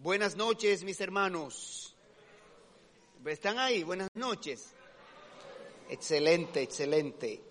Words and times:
Buenas 0.00 0.36
noches, 0.36 0.84
mis 0.84 1.00
hermanos. 1.00 1.92
¿Están 3.26 3.58
ahí? 3.58 3.82
Buenas 3.82 4.06
noches. 4.14 4.68
Excelente, 5.90 6.62
excelente. 6.62 7.42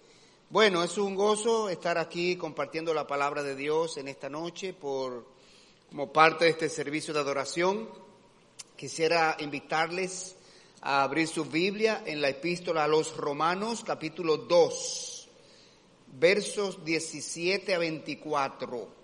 Bueno, 0.49 0.81
es 0.81 0.97
un 0.97 1.13
gozo 1.13 1.68
estar 1.68 1.97
aquí 1.97 2.38
compartiendo 2.38 2.94
la 2.94 3.05
palabra 3.05 3.44
de 3.44 3.54
Dios 3.54 3.97
en 3.97 4.07
esta 4.07 4.29
noche 4.29 4.71
por 4.71 5.28
como 5.89 6.13
parte 6.13 6.46
de 6.46 6.52
este 6.52 6.70
servicio 6.70 7.13
de 7.13 7.20
adoración. 7.20 7.89
Quisiera 8.77 9.36
invitarles 9.39 10.38
a 10.79 11.04
abrir 11.04 11.27
su 11.27 11.43
Biblia 11.43 12.04
en 12.05 12.21
la 12.21 12.29
epístola 12.29 12.86
a 12.86 12.88
los 12.88 13.18
Romanos, 13.18 13.84
capítulo 13.86 14.38
2, 14.38 15.29
versos 16.14 16.86
17 16.86 17.75
a 17.75 17.79
24. 17.79 18.96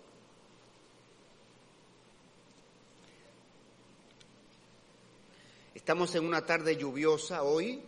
Estamos 5.84 6.16
en 6.16 6.24
una 6.24 6.46
tarde 6.46 6.78
lluviosa 6.78 7.44
hoy. 7.44 7.82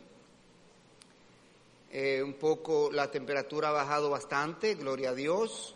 Eh, 1.93 2.21
un 2.21 2.33
poco 2.33 2.91
la 2.91 3.09
temperatura 3.09 3.69
ha 3.69 3.71
bajado 3.71 4.09
bastante, 4.09 4.75
gloria 4.75 5.11
a 5.11 5.15
Dios. 5.15 5.73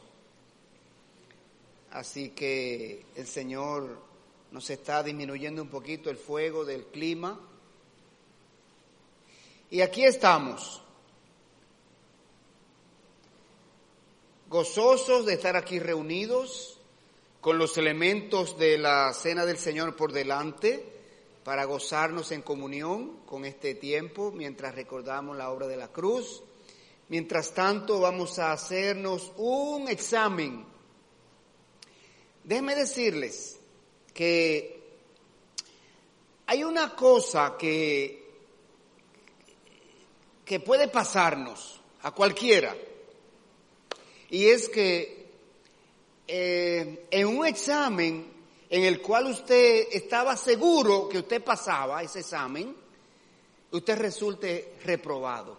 Así 1.92 2.32
que 2.32 3.06
el 3.16 3.26
Señor 3.26 4.02
nos 4.52 4.70
está 4.70 5.02
disminuyendo 5.02 5.62
un 5.62 5.70
poquito 5.70 6.10
el 6.10 6.18
fuego 6.18 6.66
del 6.66 6.88
clima. 6.88 7.40
Y 9.72 9.80
aquí 9.80 10.04
estamos, 10.04 10.82
gozosos 14.50 15.26
de 15.26 15.36
estar 15.36 15.56
aquí 15.56 15.80
reunidos 15.80 16.82
con 17.40 17.58
los 17.58 17.78
elementos 17.78 18.60
de 18.60 18.78
la 18.78 19.14
cena 19.14 19.46
del 19.46 19.58
Señor 19.58 19.96
por 19.96 20.12
delante 20.12 20.99
para 21.50 21.66
gozarnos 21.66 22.32
en 22.32 22.44
comunión 22.44 23.22
con 23.26 23.44
este 23.44 23.74
tiempo 23.74 24.32
mientras 24.32 24.76
recordamos 24.76 25.36
la 25.36 25.50
obra 25.50 25.66
de 25.66 25.78
la 25.78 25.88
cruz. 25.88 26.44
Mientras 27.08 27.56
tanto 27.56 28.00
vamos 28.00 28.38
a 28.38 28.52
hacernos 28.52 29.32
un 29.36 29.88
examen. 29.88 30.64
Déjenme 32.44 32.76
decirles 32.76 33.60
que 34.14 35.00
hay 36.46 36.64
una 36.64 36.96
cosa 36.96 37.56
que, 37.58 38.32
que 40.46 40.60
puede 40.60 40.88
pasarnos 40.88 41.82
a 42.04 42.12
cualquiera 42.12 42.76
y 44.30 44.46
es 44.46 44.70
que 44.70 45.32
eh, 46.28 47.08
en 47.10 47.28
un 47.28 47.48
examen 47.48 48.39
en 48.70 48.84
el 48.84 49.02
cual 49.02 49.28
usted 49.28 49.88
estaba 49.92 50.38
seguro 50.38 51.10
que 51.10 51.20
usted 51.20 51.44
pasaba 51.44 52.04
ese 52.04 52.20
examen, 52.20 52.76
usted 53.72 53.98
resulte 53.98 54.76
reprobado. 54.84 55.58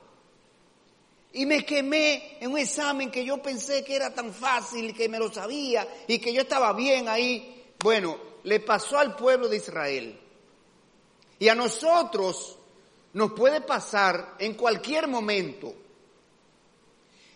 Y 1.32 1.46
me 1.46 1.64
quemé 1.64 2.38
en 2.40 2.52
un 2.52 2.58
examen 2.58 3.10
que 3.10 3.24
yo 3.24 3.42
pensé 3.42 3.84
que 3.84 3.96
era 3.96 4.14
tan 4.14 4.32
fácil, 4.32 4.94
que 4.94 5.08
me 5.08 5.18
lo 5.18 5.32
sabía 5.32 5.86
y 6.06 6.18
que 6.18 6.32
yo 6.32 6.42
estaba 6.42 6.72
bien 6.72 7.08
ahí. 7.08 7.72
Bueno, 7.78 8.16
le 8.44 8.60
pasó 8.60 8.98
al 8.98 9.16
pueblo 9.16 9.48
de 9.48 9.56
Israel. 9.56 10.18
Y 11.38 11.48
a 11.48 11.54
nosotros 11.54 12.58
nos 13.12 13.32
puede 13.32 13.60
pasar 13.60 14.36
en 14.38 14.54
cualquier 14.54 15.08
momento. 15.08 15.72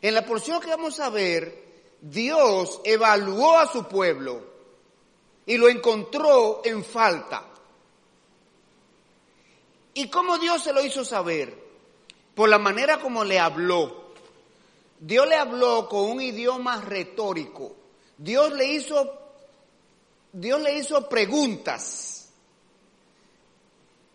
En 0.03 0.15
la 0.15 0.25
porción 0.25 0.61
que 0.61 0.69
vamos 0.69 1.01
a 1.01 1.09
ver, 1.09 1.65
Dios 2.01 2.81
evaluó 2.85 3.57
a 3.59 3.71
su 3.71 3.87
pueblo 3.87 4.54
y 5.47 5.57
lo 5.57 5.69
encontró 5.69 6.63
en 6.65 6.85
falta. 6.85 7.45
¿Y 9.95 10.09
cómo 10.09 10.39
Dios 10.39 10.63
se 10.63 10.73
lo 10.73 10.85
hizo 10.85 11.05
saber? 11.05 11.57
Por 12.35 12.49
la 12.49 12.59
manera 12.59 12.99
como 12.99 13.25
le 13.25 13.39
habló. 13.39 14.05
Dios 14.99 15.29
le 15.29 15.37
habló 15.37 15.89
con 15.89 16.11
un 16.11 16.21
idioma 16.21 16.81
retórico. 16.81 17.77
Dios 18.17 18.53
le 18.53 18.67
hizo, 18.67 19.13
Dios 20.33 20.61
le 20.61 20.79
hizo 20.79 21.09
preguntas. 21.09 22.29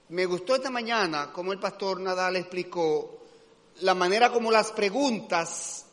Me 0.09 0.25
gustó 0.25 0.56
esta 0.56 0.72
mañana 0.72 1.31
como 1.31 1.54
el 1.54 1.59
pastor 1.59 2.00
Nadal 2.00 2.36
explicó 2.36 3.20
la 3.81 3.94
manera 3.94 4.31
como 4.31 4.52
las 4.52 4.72
preguntas 4.72 5.86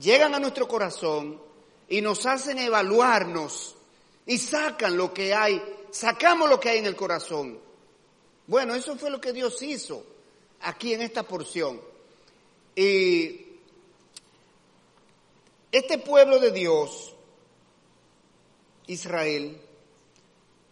llegan 0.00 0.34
a 0.34 0.38
nuestro 0.38 0.68
corazón 0.68 1.40
y 1.88 2.00
nos 2.00 2.24
hacen 2.26 2.58
evaluarnos 2.58 3.74
y 4.28 4.36
sacan 4.36 4.94
lo 4.94 5.12
que 5.12 5.32
hay, 5.32 5.60
sacamos 5.90 6.50
lo 6.50 6.60
que 6.60 6.68
hay 6.68 6.78
en 6.78 6.86
el 6.86 6.94
corazón. 6.94 7.58
Bueno, 8.46 8.74
eso 8.74 8.94
fue 8.96 9.10
lo 9.10 9.20
que 9.20 9.32
Dios 9.32 9.60
hizo 9.62 10.04
aquí 10.60 10.92
en 10.92 11.00
esta 11.00 11.22
porción. 11.22 11.80
Y 12.76 13.46
este 15.72 15.96
pueblo 15.96 16.38
de 16.38 16.50
Dios, 16.50 17.14
Israel, 18.86 19.58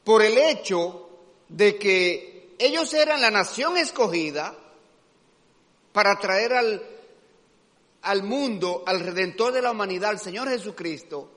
por 0.04 0.20
el 0.20 0.36
hecho 0.36 1.08
de 1.48 1.78
que 1.78 2.54
ellos 2.58 2.92
eran 2.92 3.22
la 3.22 3.30
nación 3.30 3.78
escogida 3.78 4.54
para 5.94 6.18
traer 6.18 6.52
al, 6.52 6.86
al 8.02 8.22
mundo, 8.22 8.84
al 8.86 9.00
redentor 9.00 9.54
de 9.54 9.62
la 9.62 9.70
humanidad, 9.70 10.10
al 10.10 10.20
Señor 10.20 10.46
Jesucristo, 10.50 11.30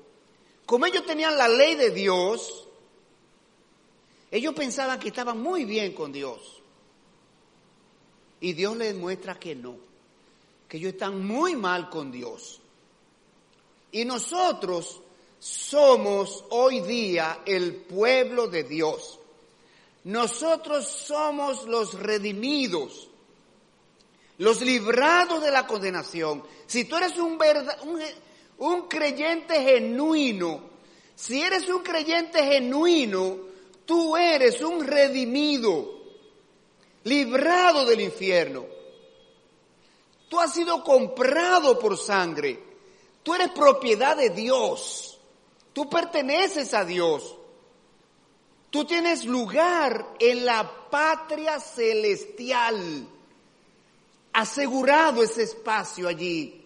como 0.69 0.85
ellos 0.85 1.03
tenían 1.03 1.35
la 1.35 1.47
ley 1.47 1.74
de 1.74 1.90
Dios, 1.90 2.68
ellos 4.30 4.53
pensaban 4.53 5.00
que 5.00 5.07
estaban 5.07 5.41
muy 5.41 5.66
bien 5.66 5.94
con 5.94 6.12
Dios. 6.12 6.62
Y 8.40 8.53
Dios 8.53 8.78
les 8.78 8.94
muestra 8.96 9.40
que 9.40 9.56
no, 9.56 9.78
que 10.68 10.78
ellos 10.78 10.94
están 10.94 11.25
muy 11.25 11.56
mal 11.56 11.90
con 11.90 12.12
Dios. 12.12 12.62
Y 13.91 14.06
nosotros 14.06 15.02
somos 15.40 16.46
hoy 16.52 16.81
día 16.81 17.40
el 17.47 17.74
pueblo 17.74 18.47
de 18.47 18.63
Dios. 18.63 19.18
Nosotros 20.03 20.86
somos 20.88 21.66
los 21.66 21.96
redimidos, 21.96 23.09
los 24.38 24.62
librados 24.62 25.41
de 25.41 25.50
la 25.50 25.66
condenación. 25.66 26.44
Si 26.68 26.86
tú 26.86 26.96
eres 26.96 27.18
un, 27.18 27.40
verdad, 27.40 27.75
un 27.88 28.00
creyente 28.87 29.61
genuino, 29.63 30.61
si 31.15 31.41
eres 31.41 31.67
un 31.69 31.81
creyente 31.81 32.43
genuino, 32.43 33.37
tú 33.85 34.15
eres 34.15 34.61
un 34.61 34.85
redimido, 34.85 35.99
librado 37.03 37.85
del 37.85 38.01
infierno. 38.01 38.65
Tú 40.29 40.39
has 40.39 40.53
sido 40.53 40.83
comprado 40.83 41.79
por 41.79 41.97
sangre. 41.97 42.63
Tú 43.23 43.33
eres 43.33 43.49
propiedad 43.49 44.15
de 44.15 44.29
Dios. 44.29 45.19
Tú 45.73 45.89
perteneces 45.89 46.73
a 46.73 46.85
Dios. 46.85 47.35
Tú 48.69 48.85
tienes 48.85 49.25
lugar 49.25 50.13
en 50.19 50.45
la 50.45 50.89
patria 50.89 51.59
celestial. 51.59 53.07
Asegurado 54.33 55.23
ese 55.23 55.43
espacio 55.43 56.07
allí. 56.07 56.58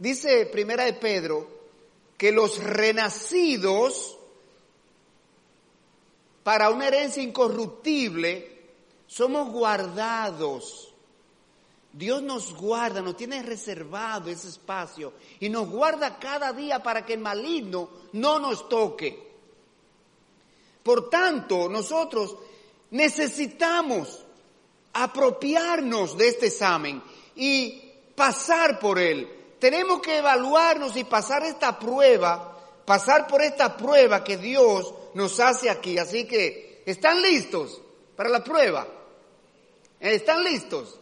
Dice 0.00 0.46
Primera 0.46 0.84
de 0.84 0.94
Pedro 0.94 1.46
que 2.16 2.32
los 2.32 2.56
renacidos 2.56 4.16
para 6.42 6.70
una 6.70 6.88
herencia 6.88 7.22
incorruptible 7.22 8.62
somos 9.06 9.52
guardados. 9.52 10.94
Dios 11.92 12.22
nos 12.22 12.54
guarda, 12.54 13.02
nos 13.02 13.14
tiene 13.14 13.42
reservado 13.42 14.30
ese 14.30 14.48
espacio 14.48 15.12
y 15.38 15.50
nos 15.50 15.68
guarda 15.68 16.18
cada 16.18 16.54
día 16.54 16.82
para 16.82 17.04
que 17.04 17.12
el 17.12 17.20
maligno 17.20 17.90
no 18.14 18.38
nos 18.38 18.70
toque. 18.70 19.22
Por 20.82 21.10
tanto, 21.10 21.68
nosotros 21.68 22.36
necesitamos 22.90 24.24
apropiarnos 24.94 26.16
de 26.16 26.28
este 26.28 26.46
examen 26.46 27.02
y 27.36 27.82
pasar 28.14 28.80
por 28.80 28.98
él 28.98 29.39
tenemos 29.60 30.00
que 30.00 30.18
evaluarnos 30.18 30.96
y 30.96 31.04
pasar 31.04 31.44
esta 31.44 31.78
prueba, 31.78 32.58
pasar 32.84 33.26
por 33.26 33.42
esta 33.42 33.76
prueba 33.76 34.24
que 34.24 34.36
Dios 34.36 34.92
nos 35.14 35.38
hace 35.38 35.70
aquí. 35.70 35.98
Así 35.98 36.26
que, 36.26 36.82
¿están 36.86 37.20
listos 37.22 37.80
para 38.16 38.28
la 38.28 38.42
prueba? 38.42 38.88
¿Están 40.00 40.42
listos? 40.42 40.98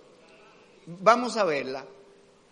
Vamos 0.87 1.37
a 1.37 1.45
verla. 1.45 1.87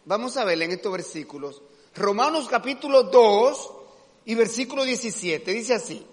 Vamos 0.05 0.37
a 0.37 0.45
verla 0.45 0.67
en 0.67 0.73
estos 0.73 0.93
versículos. 0.93 1.61
Romanos 1.95 2.47
capítulo 2.49 3.05
2 3.05 3.71
y 4.27 4.35
versículo 4.35 4.85
17 4.85 5.53
dice 5.53 5.75
así. 5.75 6.07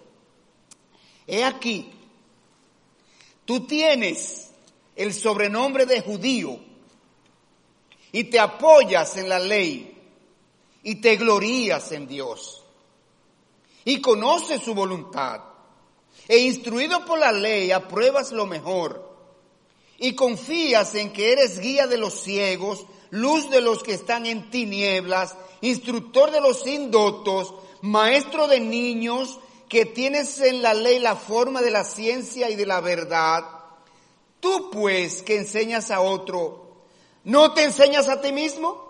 He 1.27 1.43
aquí, 1.43 1.91
tú 3.45 3.65
tienes 3.67 4.49
el 4.95 5.13
sobrenombre 5.13 5.85
de 5.85 6.01
judío 6.01 6.72
y 8.13 8.25
te 8.25 8.39
apoyas 8.39 9.17
en 9.17 9.27
la 9.27 9.39
ley 9.39 10.01
y 10.83 10.95
te 10.95 11.17
glorías 11.17 11.91
en 11.91 12.07
Dios 12.07 12.63
y 13.83 13.99
conoces 13.99 14.61
su 14.61 14.73
voluntad, 14.73 15.41
e 16.27 16.37
instruido 16.37 17.03
por 17.03 17.19
la 17.19 17.33
ley 17.33 17.71
apruebas 17.71 18.31
lo 18.31 18.45
mejor 18.45 19.11
y 19.97 20.15
confías 20.15 20.95
en 20.95 21.11
que 21.11 21.33
eres 21.33 21.59
guía 21.59 21.87
de 21.87 21.97
los 21.97 22.13
ciegos, 22.13 22.85
luz 23.09 23.49
de 23.49 23.61
los 23.61 23.83
que 23.83 23.93
están 23.93 24.25
en 24.25 24.49
tinieblas, 24.49 25.35
instructor 25.61 26.31
de 26.31 26.39
los 26.39 26.65
indotos, 26.65 27.53
maestro 27.81 28.47
de 28.47 28.59
niños, 28.59 29.39
que 29.67 29.85
tienes 29.85 30.39
en 30.39 30.61
la 30.61 30.73
ley 30.73 30.99
la 30.99 31.15
forma 31.15 31.61
de 31.61 31.71
la 31.71 31.83
ciencia 31.83 32.49
y 32.49 32.55
de 32.55 32.65
la 32.65 32.79
verdad, 32.79 33.43
tú 34.39 34.69
pues 34.71 35.23
que 35.23 35.37
enseñas 35.37 35.89
a 35.89 35.99
otro, 35.99 36.62
¿no 37.23 37.53
te 37.53 37.63
enseñas 37.63 38.09
a 38.09 38.21
ti 38.21 38.31
mismo? 38.31 38.83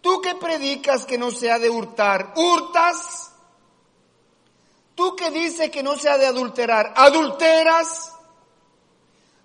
Tú 0.00 0.20
que 0.20 0.34
predicas 0.34 1.04
que 1.04 1.18
no 1.18 1.30
se 1.30 1.50
ha 1.50 1.58
de 1.58 1.68
hurtar, 1.68 2.32
¿hurtas? 2.36 3.32
Tú 4.94 5.14
que 5.14 5.30
dices 5.30 5.70
que 5.70 5.82
no 5.82 5.96
se 5.96 6.08
ha 6.08 6.18
de 6.18 6.26
adulterar, 6.26 6.92
¿adulteras? 6.96 8.12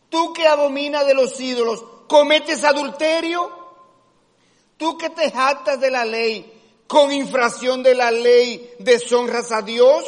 Tú 0.10 0.34
que 0.34 0.48
abominas 0.48 1.06
de 1.06 1.14
los 1.14 1.40
ídolos, 1.40 1.84
¿cometes 2.08 2.64
adulterio? 2.64 3.52
Tú 4.78 4.98
que 4.98 5.10
te 5.10 5.32
jactas 5.32 5.80
de 5.80 5.92
la 5.92 6.06
ley, 6.06 6.52
con 6.88 7.12
infracción 7.12 7.84
de 7.84 7.96
la 7.96 8.12
ley, 8.12 8.74
deshonras 8.80 9.52
a 9.52 9.62
Dios? 9.62 10.06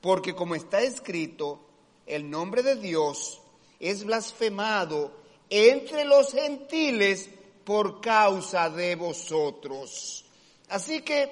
Porque 0.00 0.34
como 0.34 0.54
está 0.54 0.80
escrito, 0.80 1.60
el 2.06 2.30
nombre 2.30 2.62
de 2.62 2.76
Dios 2.76 3.40
es 3.80 4.04
blasfemado 4.04 5.10
entre 5.48 6.04
los 6.04 6.32
gentiles 6.32 7.28
por 7.64 8.00
causa 8.00 8.70
de 8.70 8.94
vosotros. 8.94 10.24
Así 10.68 11.02
que 11.02 11.30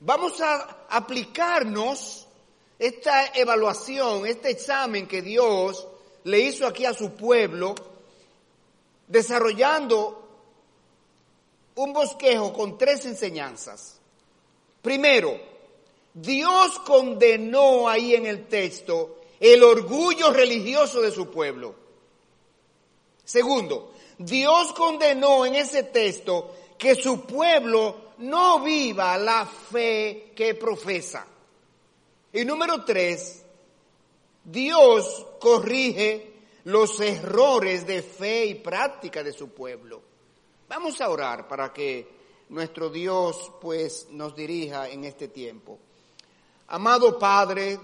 vamos 0.00 0.40
a 0.40 0.86
aplicarnos 0.88 2.26
esta 2.78 3.26
evaluación, 3.34 4.26
este 4.26 4.50
examen 4.50 5.06
que 5.06 5.22
Dios 5.22 5.86
le 6.24 6.40
hizo 6.40 6.66
aquí 6.66 6.84
a 6.84 6.94
su 6.94 7.12
pueblo, 7.12 7.74
desarrollando 9.06 10.28
un 11.76 11.92
bosquejo 11.92 12.52
con 12.52 12.76
tres 12.76 13.06
enseñanzas. 13.06 14.00
Primero, 14.82 15.38
Dios 16.14 16.78
condenó 16.80 17.88
ahí 17.88 18.14
en 18.14 18.26
el 18.26 18.46
texto 18.48 19.20
el 19.40 19.62
orgullo 19.62 20.32
religioso 20.32 21.00
de 21.00 21.10
su 21.10 21.30
pueblo. 21.30 21.74
Segundo, 23.28 23.92
Dios 24.16 24.72
condenó 24.72 25.44
en 25.44 25.54
ese 25.54 25.82
texto 25.82 26.50
que 26.78 26.94
su 26.94 27.26
pueblo 27.26 28.12
no 28.20 28.60
viva 28.60 29.18
la 29.18 29.44
fe 29.44 30.32
que 30.34 30.54
profesa. 30.54 31.26
Y 32.32 32.46
número 32.46 32.86
tres, 32.86 33.44
Dios 34.42 35.26
corrige 35.38 36.36
los 36.64 36.98
errores 37.00 37.86
de 37.86 38.00
fe 38.00 38.46
y 38.46 38.54
práctica 38.54 39.22
de 39.22 39.34
su 39.34 39.50
pueblo. 39.50 40.00
Vamos 40.66 40.98
a 41.02 41.10
orar 41.10 41.46
para 41.46 41.70
que 41.70 42.08
nuestro 42.48 42.88
Dios 42.88 43.52
pues 43.60 44.06
nos 44.10 44.34
dirija 44.34 44.88
en 44.88 45.04
este 45.04 45.28
tiempo. 45.28 45.78
Amado 46.68 47.18
Padre, 47.18 47.78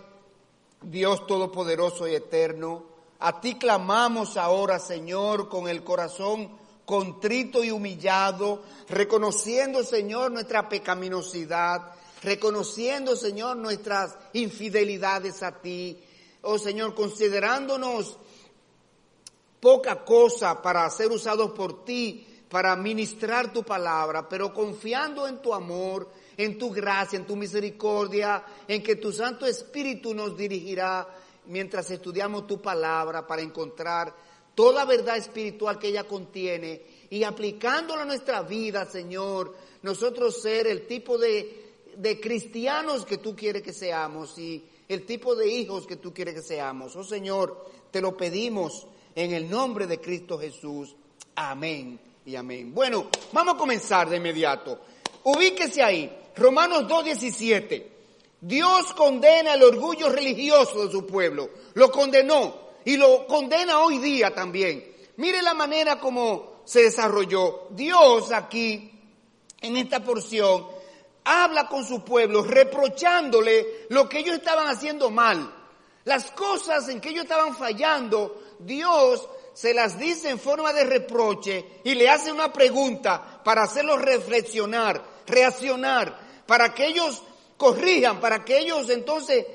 Dios 0.81 1.27
Todopoderoso 1.27 2.09
y 2.09 2.15
Eterno, 2.15 2.94
a 3.27 3.41
ti 3.41 3.55
clamamos 3.55 4.37
ahora, 4.37 4.79
Señor, 4.79 5.49
con 5.49 5.67
el 5.67 5.83
corazón 5.83 6.51
contrito 6.85 7.65
y 7.65 7.71
humillado, 7.71 8.63
reconociendo, 8.91 9.83
Señor, 9.83 10.31
nuestra 10.31 10.69
pecaminosidad, 10.69 11.95
reconociendo, 12.23 13.17
Señor, 13.17 13.57
nuestras 13.57 14.15
infidelidades 14.35 15.43
a 15.43 15.53
ti. 15.63 15.99
Oh, 16.43 16.59
Señor, 16.59 16.95
considerándonos 16.95 18.19
poca 19.59 20.05
cosa 20.05 20.61
para 20.61 20.91
ser 20.91 21.11
usados 21.11 21.53
por 21.53 21.83
ti, 21.83 22.27
para 22.51 22.77
ministrar 22.77 23.55
tu 23.55 23.63
palabra, 23.63 24.29
pero 24.29 24.53
confiando 24.53 25.27
en 25.27 25.39
tu 25.39 25.55
amor, 25.55 26.11
en 26.37 26.59
tu 26.59 26.71
gracia, 26.71 27.19
en 27.19 27.27
tu 27.27 27.37
misericordia, 27.37 28.45
en 28.69 28.83
que 28.83 28.97
tu 28.97 29.11
Santo 29.11 29.47
Espíritu 29.47 30.13
nos 30.13 30.37
dirigirá 30.37 31.09
mientras 31.47 31.91
estudiamos 31.91 32.47
tu 32.47 32.61
palabra 32.61 33.27
para 33.27 33.43
encontrar 33.43 34.15
toda 34.55 34.85
verdad 34.85 35.17
espiritual 35.17 35.79
que 35.79 35.89
ella 35.89 36.05
contiene 36.05 36.83
y 37.11 37.25
aplicándola 37.25 38.03
a 38.03 38.07
nuestra 38.07 38.43
vida, 38.43 38.87
Señor, 38.87 39.55
nosotros 39.83 40.41
ser 40.41 40.67
el 40.67 40.87
tipo 40.87 41.19
de, 41.19 41.75
de 41.97 42.21
cristianos 42.21 43.05
que 43.05 43.19
tú 43.19 43.35
quieres 43.35 43.63
que 43.63 43.73
seamos 43.73 44.39
y 44.39 44.65
el 44.89 45.05
tipo 45.05 45.35
de 45.35 45.49
hijos 45.49 45.87
que 45.87 45.97
tú 45.97 46.13
quieres 46.13 46.35
que 46.35 46.43
seamos. 46.43 46.95
Oh 46.97 47.05
Señor, 47.05 47.67
te 47.91 48.01
lo 48.01 48.17
pedimos 48.17 48.87
en 49.15 49.33
el 49.33 49.49
nombre 49.49 49.87
de 49.87 50.01
Cristo 50.01 50.39
Jesús. 50.39 50.95
Amén 51.37 51.99
y 52.27 52.37
amén. 52.37 52.73
Bueno, 52.73 53.09
vamos 53.33 53.55
a 53.55 53.59
comenzar 53.59 54.09
de 54.09 54.17
inmediato. 54.17 54.81
Ubíquese 55.25 55.83
ahí. 55.83 56.19
Romanos 56.37 56.85
2.17. 56.85 57.94
Dios 58.47 58.93
condena 58.93 59.55
el 59.55 59.63
orgullo 59.63 60.11
religioso 60.11 60.85
de 60.85 60.93
su 60.93 61.07
pueblo. 61.07 61.49
Lo 61.73 61.91
condenó 61.91 62.73
y 62.85 62.99
lo 62.99 63.27
condena 63.27 63.79
hoy 63.79 63.97
día 63.97 64.35
también. 64.35 64.97
Mire 65.17 65.41
la 65.41 65.55
manera 65.55 65.99
como 65.99 66.61
se 66.67 66.83
desarrolló. 66.83 67.69
Dios 67.71 68.33
aquí, 68.33 69.01
en 69.63 69.79
esta 69.79 70.05
porción, 70.05 70.67
habla 71.25 71.67
con 71.69 71.87
su 71.87 72.05
pueblo 72.05 72.43
reprochándole 72.43 73.87
lo 73.89 74.07
que 74.11 74.19
ellos 74.19 74.37
estaban 74.37 74.69
haciendo 74.69 75.11
mal. 75.11 75.51
Las 76.05 76.31
cosas 76.33 76.87
en 76.91 77.01
que 77.01 77.09
ellos 77.09 77.25
estaban 77.25 77.57
fallando, 77.57 78.43
Dios 78.59 79.27
se 79.55 79.73
las 79.73 79.99
dice 79.99 80.29
en 80.29 80.39
forma 80.39 80.75
de 80.75 80.85
reproche 80.85 81.81
y 81.83 81.95
le 81.95 82.11
hace 82.11 82.31
una 82.31 82.53
pregunta 82.53 83.41
para 83.43 83.63
hacerlos 83.63 84.03
reflexionar, 84.03 85.03
reaccionar, 85.27 86.45
para 86.47 86.75
que 86.75 86.89
ellos 86.89 87.23
corrijan, 87.57 88.21
para 88.21 88.45
que 88.45 88.59
ellos 88.59 88.89
entonces 88.91 89.47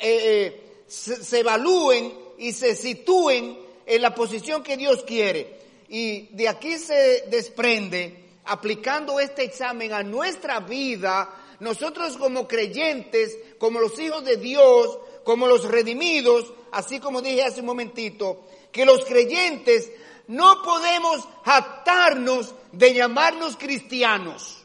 eh, 0.00 0.82
se, 0.86 1.40
evalúen 1.40 2.12
y 2.38 2.52
se 2.52 2.74
sitúen 2.74 3.58
en 3.84 4.02
la 4.02 4.14
posición 4.14 4.62
que 4.62 4.76
Dios 4.76 5.04
quiere. 5.04 5.58
Y 5.88 6.28
de 6.34 6.48
aquí 6.48 6.78
se 6.78 7.24
desprende, 7.28 8.24
aplicando 8.44 9.18
este 9.20 9.44
examen 9.44 9.92
a 9.92 10.02
nuestra 10.02 10.60
vida, 10.60 11.34
nosotros 11.60 12.16
como 12.16 12.46
creyentes, 12.46 13.36
como 13.58 13.80
los 13.80 13.98
hijos 13.98 14.24
de 14.24 14.36
Dios, 14.36 14.98
como 15.24 15.46
los 15.46 15.64
redimidos, 15.64 16.52
así 16.70 17.00
como 17.00 17.22
dije 17.22 17.42
hace 17.42 17.60
un 17.60 17.66
momentito, 17.66 18.44
que 18.70 18.84
los 18.84 19.04
creyentes 19.04 19.90
no 20.28 20.62
podemos 20.62 21.26
jactarnos 21.44 22.54
de 22.72 22.94
llamarnos 22.94 23.56
cristianos. 23.56 24.64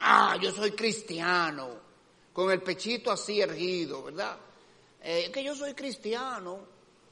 Ah, 0.00 0.36
yo 0.40 0.50
soy 0.50 0.72
cristiano 0.72 1.81
con 2.32 2.50
el 2.50 2.62
pechito 2.62 3.10
así 3.10 3.40
erguido, 3.40 4.02
¿verdad? 4.04 4.36
Eh, 5.02 5.30
que 5.32 5.42
yo 5.42 5.54
soy 5.54 5.74
cristiano, 5.74 6.60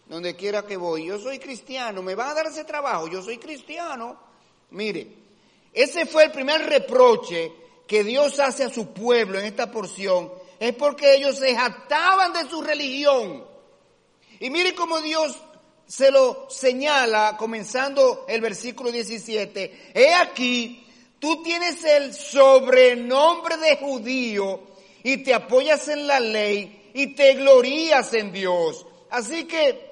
donde 0.06 0.34
quiera 0.34 0.64
que 0.64 0.76
voy, 0.76 1.06
yo 1.06 1.18
soy 1.18 1.38
cristiano, 1.38 2.02
me 2.02 2.14
va 2.14 2.30
a 2.30 2.34
dar 2.34 2.46
ese 2.46 2.64
trabajo, 2.64 3.08
yo 3.08 3.22
soy 3.22 3.38
cristiano. 3.38 4.18
Mire, 4.70 5.08
ese 5.72 6.06
fue 6.06 6.24
el 6.24 6.32
primer 6.32 6.66
reproche 6.66 7.52
que 7.86 8.04
Dios 8.04 8.38
hace 8.38 8.64
a 8.64 8.70
su 8.70 8.92
pueblo 8.92 9.38
en 9.38 9.46
esta 9.46 9.70
porción, 9.70 10.32
es 10.58 10.74
porque 10.74 11.16
ellos 11.16 11.36
se 11.36 11.54
jactaban 11.54 12.32
de 12.32 12.48
su 12.48 12.62
religión. 12.62 13.44
Y 14.38 14.50
mire 14.50 14.74
cómo 14.74 15.00
Dios 15.00 15.36
se 15.86 16.10
lo 16.10 16.46
señala 16.48 17.36
comenzando 17.36 18.24
el 18.28 18.40
versículo 18.40 18.92
17. 18.92 19.90
He 19.92 20.14
aquí, 20.14 20.86
tú 21.18 21.42
tienes 21.42 21.82
el 21.84 22.14
sobrenombre 22.14 23.56
de 23.56 23.76
judío 23.76 24.60
y 25.02 25.18
te 25.18 25.34
apoyas 25.34 25.88
en 25.88 26.06
la 26.06 26.20
ley 26.20 26.90
y 26.94 27.14
te 27.14 27.34
glorías 27.34 28.12
en 28.14 28.32
Dios. 28.32 28.86
Así 29.10 29.44
que 29.44 29.90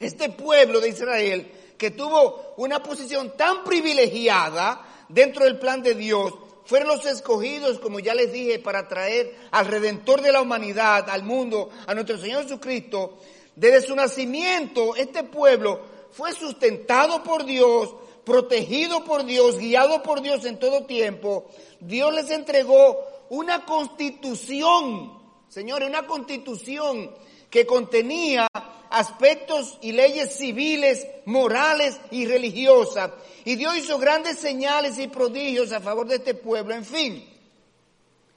este 0.00 0.30
pueblo 0.30 0.80
de 0.80 0.88
Israel 0.88 1.50
que 1.82 1.90
tuvo 1.90 2.54
una 2.58 2.80
posición 2.80 3.36
tan 3.36 3.64
privilegiada 3.64 5.04
dentro 5.08 5.44
del 5.44 5.58
plan 5.58 5.82
de 5.82 5.96
Dios, 5.96 6.32
fueron 6.64 6.88
los 6.88 7.04
escogidos, 7.06 7.80
como 7.80 7.98
ya 7.98 8.14
les 8.14 8.32
dije, 8.32 8.60
para 8.60 8.86
traer 8.86 9.34
al 9.50 9.66
Redentor 9.66 10.22
de 10.22 10.30
la 10.30 10.40
humanidad, 10.40 11.10
al 11.10 11.24
mundo, 11.24 11.70
a 11.86 11.94
nuestro 11.94 12.18
Señor 12.18 12.44
Jesucristo. 12.44 13.18
Desde 13.56 13.86
su 13.86 13.96
nacimiento, 13.96 14.94
este 14.94 15.24
pueblo 15.24 15.80
fue 16.12 16.32
sustentado 16.32 17.24
por 17.24 17.44
Dios, 17.44 17.94
protegido 18.24 19.02
por 19.04 19.24
Dios, 19.24 19.58
guiado 19.58 20.04
por 20.04 20.22
Dios 20.22 20.44
en 20.44 20.58
todo 20.58 20.84
tiempo. 20.84 21.46
Dios 21.80 22.14
les 22.14 22.30
entregó 22.30 23.04
una 23.32 23.64
constitución, 23.64 25.18
señores, 25.48 25.88
una 25.88 26.06
constitución 26.06 27.10
que 27.48 27.64
contenía 27.64 28.46
aspectos 28.90 29.78
y 29.80 29.92
leyes 29.92 30.36
civiles, 30.36 31.06
morales 31.24 31.98
y 32.10 32.26
religiosas. 32.26 33.10
Y 33.46 33.56
Dios 33.56 33.78
hizo 33.78 33.98
grandes 33.98 34.38
señales 34.38 34.98
y 34.98 35.08
prodigios 35.08 35.72
a 35.72 35.80
favor 35.80 36.06
de 36.08 36.16
este 36.16 36.34
pueblo. 36.34 36.74
En 36.74 36.84
fin, 36.84 37.26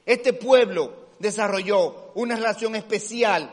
este 0.06 0.32
pueblo 0.32 0.94
desarrolló 1.20 2.14
una 2.16 2.38
relación 2.38 2.78
especial. 2.78 3.50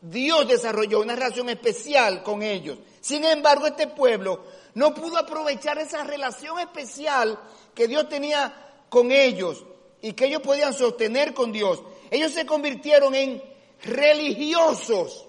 Dios 0.00 0.48
desarrolló 0.48 1.00
una 1.02 1.16
relación 1.16 1.50
especial 1.50 2.22
con 2.22 2.42
ellos. 2.42 2.78
Sin 3.02 3.26
embargo, 3.26 3.66
este 3.66 3.88
pueblo 3.88 4.42
no 4.72 4.94
pudo 4.94 5.18
aprovechar 5.18 5.76
esa 5.76 6.02
relación 6.02 6.58
especial 6.60 7.38
que 7.74 7.86
Dios 7.86 8.08
tenía 8.08 8.86
con 8.88 9.12
ellos 9.12 9.66
y 10.02 10.12
que 10.12 10.26
ellos 10.26 10.42
podían 10.42 10.74
sostener 10.74 11.34
con 11.34 11.52
Dios. 11.52 11.82
Ellos 12.10 12.32
se 12.32 12.46
convirtieron 12.46 13.14
en 13.14 13.42
religiosos. 13.82 15.26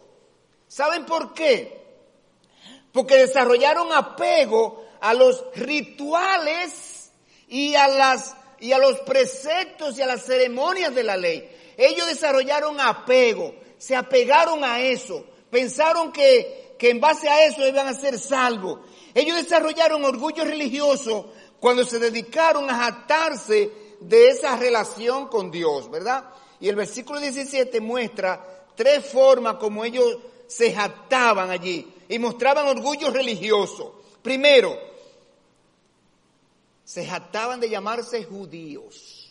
¿Saben 0.68 1.06
por 1.06 1.34
qué? 1.34 1.80
Porque 2.92 3.18
desarrollaron 3.18 3.92
apego 3.92 4.86
a 5.02 5.14
los 5.14 5.44
rituales 5.56 7.12
y 7.48 7.76
a 7.76 7.88
las 7.88 8.36
y 8.60 8.74
a 8.74 8.78
los 8.78 9.00
preceptos 9.00 9.98
y 9.98 10.02
a 10.02 10.08
las 10.08 10.26
ceremonias 10.26 10.94
de 10.94 11.04
la 11.04 11.18
ley. 11.18 11.50
Ellos 11.78 12.08
desarrollaron 12.08 12.80
apego, 12.80 13.56
se 13.78 13.96
apegaron 13.96 14.64
a 14.64 14.82
eso, 14.82 15.26
pensaron 15.50 16.12
que, 16.12 16.76
que 16.78 16.90
en 16.90 17.00
base 17.00 17.30
a 17.30 17.46
eso 17.46 17.66
iban 17.66 17.88
a 17.88 17.94
ser 17.94 18.20
salvos. 18.20 18.80
Ellos 19.14 19.38
desarrollaron 19.38 20.04
orgullo 20.04 20.44
religioso 20.44 21.32
cuando 21.60 21.86
se 21.86 22.00
dedicaron 22.00 22.70
a 22.70 22.76
jactarse 22.76 23.72
de 24.02 24.30
esa 24.30 24.56
relación 24.56 25.28
con 25.28 25.52
Dios, 25.52 25.90
¿verdad? 25.90 26.26
Y 26.60 26.68
el 26.70 26.76
versículo 26.76 27.20
17 27.20 27.80
muestra 27.82 28.66
tres 28.76 29.06
formas 29.06 29.56
como 29.56 29.84
ellos 29.84 30.18
se 30.48 30.74
jactaban 30.74 31.50
allí 31.52 31.88
y 32.08 32.18
mostraban 32.20 32.68
orgullo 32.68 33.12
religioso. 33.12 34.02
Primero, 34.22 34.78
se 36.84 37.06
jactaban 37.06 37.60
de 37.60 37.70
llamarse 37.70 38.24
judíos. 38.24 39.30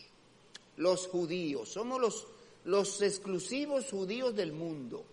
Los 0.77 1.07
judíos, 1.07 1.67
somos 1.67 1.99
los, 1.99 2.27
los 2.63 3.01
exclusivos 3.01 3.89
judíos 3.89 4.33
del 4.33 4.53
mundo, 4.53 5.03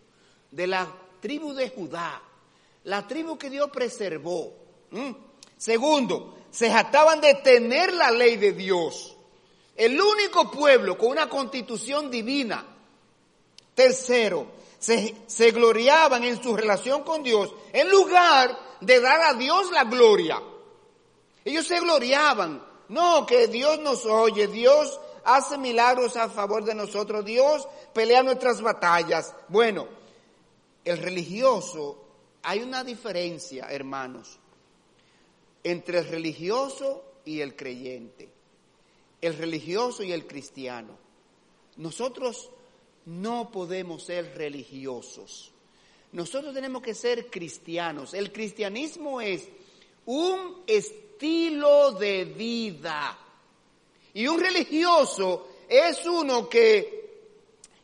de 0.53 0.69
la 0.69 0.95
tribu 1.21 1.53
de 1.55 1.71
Judá, 1.71 2.23
la 2.85 3.07
tribu 3.09 3.37
que 3.37 3.51
Dios 3.51 3.69
preservó. 3.71 4.53
Segundo, 5.57 6.37
se 6.53 6.71
jactaban 6.71 7.21
de 7.21 7.35
tener 7.35 7.93
la 7.93 8.13
ley 8.13 8.37
de 8.37 8.53
Dios. 8.53 9.16
El 9.76 10.00
único 10.00 10.50
pueblo 10.50 10.97
con 10.97 11.09
una 11.09 11.28
constitución 11.28 12.11
divina. 12.11 12.64
Tercero, 13.75 14.47
se, 14.78 15.14
se, 15.26 15.50
gloriaban 15.50 16.25
en 16.25 16.42
su 16.42 16.56
relación 16.56 17.02
con 17.02 17.23
Dios 17.23 17.54
en 17.73 17.90
lugar 17.90 18.59
de 18.80 19.00
dar 19.00 19.21
a 19.21 19.35
Dios 19.35 19.71
la 19.71 19.85
gloria. 19.85 20.42
Ellos 21.45 21.66
se 21.66 21.78
gloriaban. 21.80 22.64
No, 22.88 23.26
que 23.26 23.49
Dios 23.49 23.78
nos 23.80 24.06
oye, 24.06 24.47
Dios 24.47 24.99
hace 25.25 25.59
milagros 25.59 26.16
a 26.16 26.28
favor 26.28 26.64
de 26.64 26.75
nosotros, 26.75 27.25
Dios 27.25 27.68
pelea 27.92 28.23
nuestras 28.23 28.62
batallas. 28.62 29.35
Bueno, 29.49 29.88
el 30.85 30.99
religioso, 30.99 32.04
hay 32.42 32.62
una 32.62 32.85
diferencia, 32.85 33.66
hermanos, 33.68 34.38
entre 35.64 35.99
el 35.99 36.09
religioso 36.09 37.04
y 37.25 37.40
el 37.40 37.56
creyente, 37.56 38.30
el 39.21 39.37
religioso 39.37 40.03
y 40.03 40.13
el 40.13 40.27
cristiano. 40.27 40.97
Nosotros 41.77 42.51
no 43.07 43.51
podemos 43.51 44.05
ser 44.05 44.37
religiosos. 44.37 45.53
Nosotros 46.13 46.55
tenemos 46.55 46.83
que 46.83 46.95
ser 46.95 47.31
cristianos. 47.31 48.15
El 48.15 48.33
cristianismo 48.33 49.21
es 49.21 49.49
un 50.07 50.63
estilo 50.67 51.93
de 51.93 52.25
vida. 52.25 53.19
Y 54.15 54.27
un 54.27 54.41
religioso 54.41 55.49
es 55.69 56.05
uno 56.07 56.49
que 56.49 56.97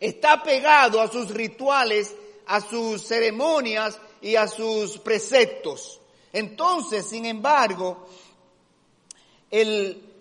está 0.01 0.43
pegado 0.43 1.01
a 1.01 1.11
sus 1.11 1.31
rituales, 1.31 2.15
a 2.47 2.61
sus 2.61 3.03
ceremonias 3.03 3.99
y 4.21 4.37
a 4.37 4.49
sus 4.49 4.99
preceptos. 4.99 6.01
Entonces, 6.33 7.07
sin 7.07 7.27
embargo, 7.27 8.07
el, 9.51 10.12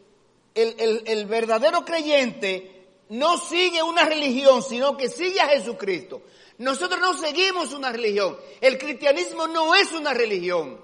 el, 0.56 1.04
el, 1.06 1.26
verdadero 1.26 1.86
creyente 1.86 2.88
no 3.10 3.38
sigue 3.38 3.82
una 3.82 4.06
religión, 4.06 4.62
sino 4.62 4.98
que 4.98 5.10
sigue 5.10 5.40
a 5.40 5.48
Jesucristo. 5.48 6.22
Nosotros 6.58 7.00
no 7.00 7.14
seguimos 7.14 7.74
una 7.74 7.92
religión. 7.92 8.38
El 8.60 8.78
cristianismo 8.78 9.48
no 9.48 9.74
es 9.76 9.92
una 9.94 10.14
religión. 10.14 10.80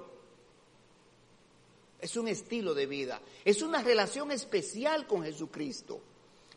Es 2.00 2.16
un 2.16 2.28
estilo 2.28 2.74
de 2.74 2.86
vida. 2.86 3.22
Es 3.44 3.62
una 3.62 3.82
relación 3.82 4.32
especial 4.32 5.06
con 5.06 5.24
Jesucristo. 5.24 6.02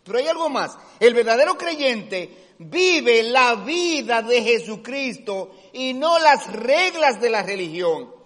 Pero 0.04 0.18
hay 0.18 0.28
algo 0.28 0.48
más. 0.48 0.76
El 0.98 1.14
verdadero 1.14 1.56
creyente 1.56 2.54
vive 2.58 3.22
la 3.22 3.56
vida 3.56 4.22
de 4.22 4.42
Jesucristo 4.42 5.54
y 5.72 5.94
no 5.94 6.18
las 6.18 6.52
reglas 6.52 7.20
de 7.20 7.30
la 7.30 7.42
religión. 7.42 8.19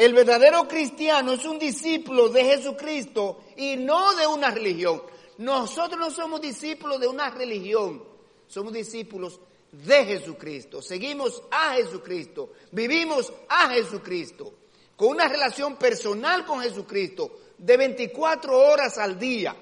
El 0.00 0.14
verdadero 0.14 0.66
cristiano 0.66 1.34
es 1.34 1.44
un 1.44 1.58
discípulo 1.58 2.30
de 2.30 2.42
Jesucristo 2.42 3.42
y 3.54 3.76
no 3.76 4.14
de 4.14 4.26
una 4.26 4.50
religión. 4.50 5.02
Nosotros 5.36 6.00
no 6.00 6.10
somos 6.10 6.40
discípulos 6.40 6.98
de 6.98 7.06
una 7.06 7.28
religión, 7.28 8.02
somos 8.46 8.72
discípulos 8.72 9.38
de 9.70 10.06
Jesucristo. 10.06 10.80
Seguimos 10.80 11.42
a 11.50 11.74
Jesucristo, 11.74 12.52
vivimos 12.72 13.30
a 13.46 13.68
Jesucristo 13.68 14.54
con 14.96 15.08
una 15.08 15.28
relación 15.28 15.76
personal 15.76 16.46
con 16.46 16.62
Jesucristo 16.62 17.32
de 17.58 17.76
24 17.76 18.58
horas 18.58 18.96
al 18.96 19.18
día. 19.18 19.54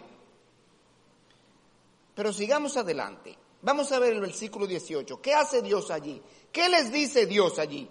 Pero 2.15 2.33
sigamos 2.33 2.77
adelante. 2.77 3.37
Vamos 3.63 3.91
a 3.91 3.99
ver 3.99 4.13
el 4.13 4.21
versículo 4.21 4.69
18. 4.69 5.21
¿Qué 5.21 5.35
hace 5.35 5.63
Dios 5.63 5.91
allí? 5.91 6.23
¿Qué 6.53 6.69
les 6.69 6.93
dice 6.93 7.27
Dios 7.27 7.59
allí? 7.59 7.89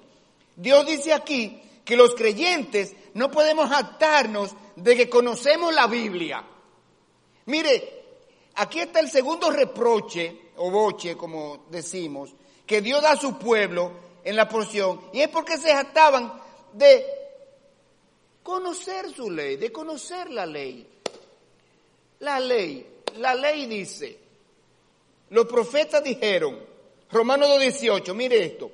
Dios 0.55 0.85
dice 0.87 1.11
aquí 1.11 1.61
que 1.87 1.95
los 1.95 2.15
creyentes 2.15 2.93
no 3.13 3.31
podemos 3.31 3.69
jactarnos 3.69 4.53
de 4.75 4.97
que 4.97 5.09
conocemos 5.09 5.73
la 5.73 5.87
Biblia. 5.87 6.43
Mire, 7.45 8.03
aquí 8.55 8.81
está 8.81 8.99
el 8.99 9.09
segundo 9.09 9.49
reproche, 9.49 10.49
o 10.57 10.69
boche, 10.69 11.15
como 11.15 11.65
decimos, 11.69 12.35
que 12.65 12.81
Dios 12.81 13.01
da 13.01 13.11
a 13.11 13.17
su 13.17 13.39
pueblo 13.39 13.93
en 14.25 14.35
la 14.35 14.49
porción, 14.49 14.99
y 15.13 15.21
es 15.21 15.29
porque 15.29 15.57
se 15.57 15.71
jactaban 15.71 16.33
de 16.73 17.05
conocer 18.43 19.09
su 19.15 19.31
ley, 19.31 19.55
de 19.55 19.71
conocer 19.71 20.29
la 20.29 20.45
ley. 20.45 20.85
La 22.19 22.37
ley, 22.37 22.85
la 23.15 23.33
ley 23.33 23.65
dice, 23.65 24.19
los 25.29 25.45
profetas 25.45 26.03
dijeron, 26.03 26.59
Romanos 27.09 27.47
2.18, 27.47 28.13
mire 28.13 28.43
esto, 28.43 28.71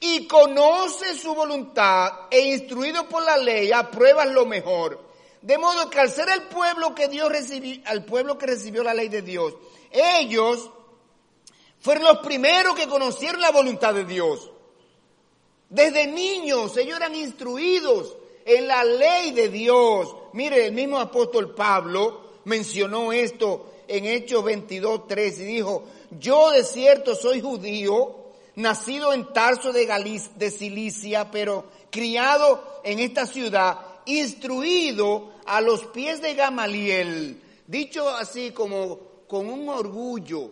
y 0.00 0.26
conoce 0.26 1.14
su 1.16 1.34
voluntad 1.34 2.12
e 2.30 2.40
instruido 2.40 3.08
por 3.08 3.22
la 3.22 3.36
ley 3.36 3.72
aprueba 3.72 4.24
lo 4.26 4.46
mejor. 4.46 5.06
De 5.40 5.58
modo 5.58 5.88
que 5.88 6.00
al 6.00 6.10
ser 6.10 6.28
el 6.28 6.42
pueblo 6.42 6.94
que 6.94 7.08
Dios 7.08 7.30
recibió, 7.30 7.80
al 7.86 8.04
pueblo 8.04 8.36
que 8.36 8.46
recibió 8.46 8.82
la 8.82 8.94
ley 8.94 9.08
de 9.08 9.22
Dios, 9.22 9.54
ellos 9.90 10.70
fueron 11.80 12.04
los 12.04 12.18
primeros 12.18 12.74
que 12.74 12.88
conocieron 12.88 13.40
la 13.40 13.52
voluntad 13.52 13.94
de 13.94 14.04
Dios. 14.04 14.50
Desde 15.68 16.06
niños 16.06 16.76
ellos 16.76 16.96
eran 16.96 17.14
instruidos 17.14 18.16
en 18.44 18.68
la 18.68 18.84
ley 18.84 19.32
de 19.32 19.48
Dios. 19.48 20.14
Mire, 20.32 20.66
el 20.66 20.72
mismo 20.72 20.98
apóstol 20.98 21.54
Pablo 21.54 22.22
mencionó 22.44 23.12
esto 23.12 23.72
en 23.88 24.04
Hechos 24.04 24.44
22, 24.44 25.06
3 25.08 25.40
y 25.40 25.44
dijo, 25.44 25.84
yo 26.18 26.50
de 26.50 26.64
cierto 26.64 27.14
soy 27.14 27.40
judío, 27.40 28.25
nacido 28.56 29.12
en 29.12 29.32
Tarso 29.32 29.72
de, 29.72 29.86
Galicia, 29.86 30.32
de 30.36 30.50
Cilicia, 30.50 31.30
pero 31.30 31.66
criado 31.90 32.80
en 32.84 32.98
esta 32.98 33.26
ciudad, 33.26 33.78
instruido 34.06 35.32
a 35.46 35.60
los 35.60 35.84
pies 35.86 36.20
de 36.20 36.34
Gamaliel, 36.34 37.40
dicho 37.66 38.08
así 38.08 38.50
como 38.50 38.98
con 39.28 39.48
un 39.48 39.68
orgullo, 39.68 40.50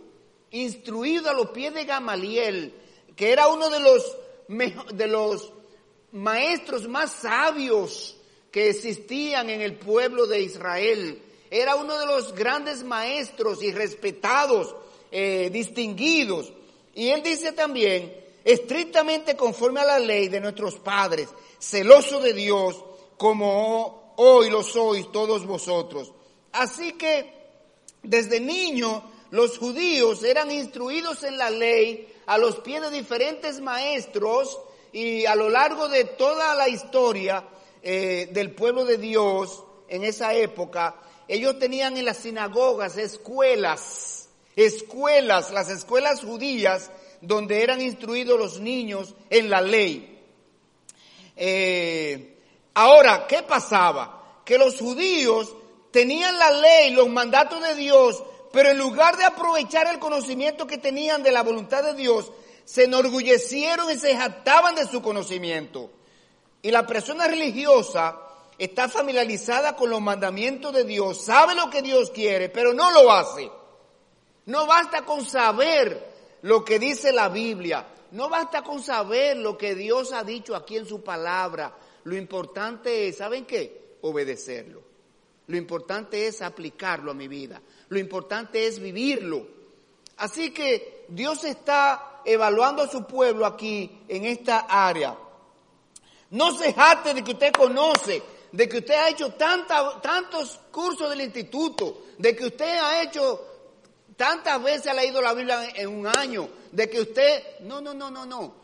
instruido 0.50 1.30
a 1.30 1.34
los 1.34 1.50
pies 1.50 1.74
de 1.74 1.84
Gamaliel, 1.84 2.74
que 3.16 3.32
era 3.32 3.48
uno 3.48 3.70
de 3.70 3.80
los, 3.80 4.16
de 4.94 5.06
los 5.06 5.52
maestros 6.12 6.88
más 6.88 7.12
sabios 7.12 8.16
que 8.50 8.70
existían 8.70 9.50
en 9.50 9.60
el 9.60 9.76
pueblo 9.76 10.26
de 10.26 10.42
Israel. 10.42 11.20
Era 11.50 11.76
uno 11.76 11.98
de 11.98 12.06
los 12.06 12.34
grandes 12.34 12.84
maestros 12.84 13.62
y 13.62 13.72
respetados, 13.72 14.74
eh, 15.10 15.50
distinguidos. 15.52 16.52
Y 16.94 17.08
él 17.08 17.22
dice 17.22 17.52
también, 17.52 18.14
estrictamente 18.44 19.36
conforme 19.36 19.80
a 19.80 19.84
la 19.84 19.98
ley 19.98 20.28
de 20.28 20.40
nuestros 20.40 20.76
padres, 20.76 21.28
celoso 21.58 22.20
de 22.20 22.32
Dios, 22.32 22.84
como 23.16 24.14
hoy 24.16 24.50
lo 24.50 24.62
sois 24.62 25.10
todos 25.10 25.46
vosotros. 25.46 26.12
Así 26.52 26.92
que 26.92 27.32
desde 28.02 28.38
niño 28.38 29.02
los 29.30 29.58
judíos 29.58 30.22
eran 30.22 30.50
instruidos 30.50 31.24
en 31.24 31.38
la 31.38 31.50
ley 31.50 32.12
a 32.26 32.38
los 32.38 32.60
pies 32.60 32.82
de 32.82 32.90
diferentes 32.90 33.60
maestros 33.60 34.58
y 34.92 35.26
a 35.26 35.34
lo 35.34 35.50
largo 35.50 35.88
de 35.88 36.04
toda 36.04 36.54
la 36.54 36.68
historia 36.68 37.44
eh, 37.82 38.28
del 38.32 38.54
pueblo 38.54 38.84
de 38.84 38.98
Dios 38.98 39.64
en 39.88 40.04
esa 40.04 40.34
época, 40.34 40.96
ellos 41.26 41.58
tenían 41.58 41.96
en 41.96 42.04
las 42.04 42.18
sinagogas 42.18 42.96
escuelas 42.96 44.23
escuelas, 44.56 45.50
las 45.50 45.68
escuelas 45.68 46.20
judías, 46.20 46.90
donde 47.20 47.62
eran 47.62 47.80
instruidos 47.80 48.38
los 48.38 48.60
niños 48.60 49.14
en 49.30 49.50
la 49.50 49.60
ley. 49.60 50.22
Eh, 51.36 52.38
ahora, 52.74 53.26
¿qué 53.26 53.42
pasaba? 53.42 54.40
Que 54.44 54.58
los 54.58 54.78
judíos 54.78 55.54
tenían 55.90 56.38
la 56.38 56.50
ley, 56.50 56.90
los 56.90 57.08
mandatos 57.08 57.62
de 57.62 57.74
Dios, 57.74 58.22
pero 58.52 58.70
en 58.70 58.78
lugar 58.78 59.16
de 59.16 59.24
aprovechar 59.24 59.86
el 59.88 59.98
conocimiento 59.98 60.66
que 60.66 60.78
tenían 60.78 61.22
de 61.22 61.32
la 61.32 61.42
voluntad 61.42 61.82
de 61.82 61.94
Dios, 61.94 62.30
se 62.64 62.84
enorgullecieron 62.84 63.90
y 63.90 63.98
se 63.98 64.16
jactaban 64.16 64.74
de 64.74 64.86
su 64.86 65.02
conocimiento. 65.02 65.90
Y 66.62 66.70
la 66.70 66.86
persona 66.86 67.26
religiosa 67.26 68.18
está 68.58 68.88
familiarizada 68.88 69.76
con 69.76 69.90
los 69.90 70.00
mandamientos 70.00 70.72
de 70.72 70.84
Dios, 70.84 71.24
sabe 71.24 71.54
lo 71.54 71.68
que 71.68 71.82
Dios 71.82 72.10
quiere, 72.10 72.48
pero 72.48 72.72
no 72.72 72.90
lo 72.90 73.10
hace. 73.12 73.50
No 74.46 74.66
basta 74.66 75.04
con 75.04 75.24
saber 75.24 76.14
lo 76.42 76.64
que 76.64 76.78
dice 76.78 77.12
la 77.12 77.28
Biblia, 77.28 77.86
no 78.10 78.28
basta 78.28 78.62
con 78.62 78.82
saber 78.82 79.36
lo 79.36 79.56
que 79.56 79.74
Dios 79.74 80.12
ha 80.12 80.22
dicho 80.22 80.54
aquí 80.54 80.76
en 80.76 80.86
su 80.86 81.02
palabra. 81.02 81.76
Lo 82.04 82.16
importante 82.16 83.08
es, 83.08 83.16
¿saben 83.16 83.46
qué? 83.46 83.96
Obedecerlo. 84.02 84.82
Lo 85.46 85.56
importante 85.56 86.26
es 86.26 86.42
aplicarlo 86.42 87.10
a 87.10 87.14
mi 87.14 87.28
vida. 87.28 87.60
Lo 87.88 87.98
importante 87.98 88.66
es 88.66 88.78
vivirlo. 88.78 89.46
Así 90.18 90.50
que 90.52 91.06
Dios 91.08 91.44
está 91.44 92.20
evaluando 92.24 92.82
a 92.82 92.88
su 92.88 93.04
pueblo 93.04 93.44
aquí 93.46 94.04
en 94.08 94.26
esta 94.26 94.60
área. 94.60 95.16
No 96.30 96.54
se 96.54 96.72
jate 96.72 97.14
de 97.14 97.24
que 97.24 97.32
usted 97.32 97.52
conoce, 97.52 98.22
de 98.52 98.68
que 98.68 98.78
usted 98.78 98.94
ha 98.94 99.08
hecho 99.08 99.32
tantos 99.32 100.60
cursos 100.70 101.10
del 101.10 101.22
instituto, 101.22 102.04
de 102.18 102.36
que 102.36 102.46
usted 102.46 102.78
ha 102.78 103.02
hecho 103.02 103.53
tantas 104.16 104.62
veces 104.62 104.86
ha 104.86 104.94
leído 104.94 105.20
la 105.20 105.34
Biblia 105.34 105.70
en 105.74 105.88
un 105.88 106.06
año, 106.06 106.48
de 106.72 106.88
que 106.88 107.00
usted, 107.00 107.60
no, 107.60 107.80
no, 107.80 107.94
no, 107.94 108.10
no, 108.10 108.26
no, 108.26 108.54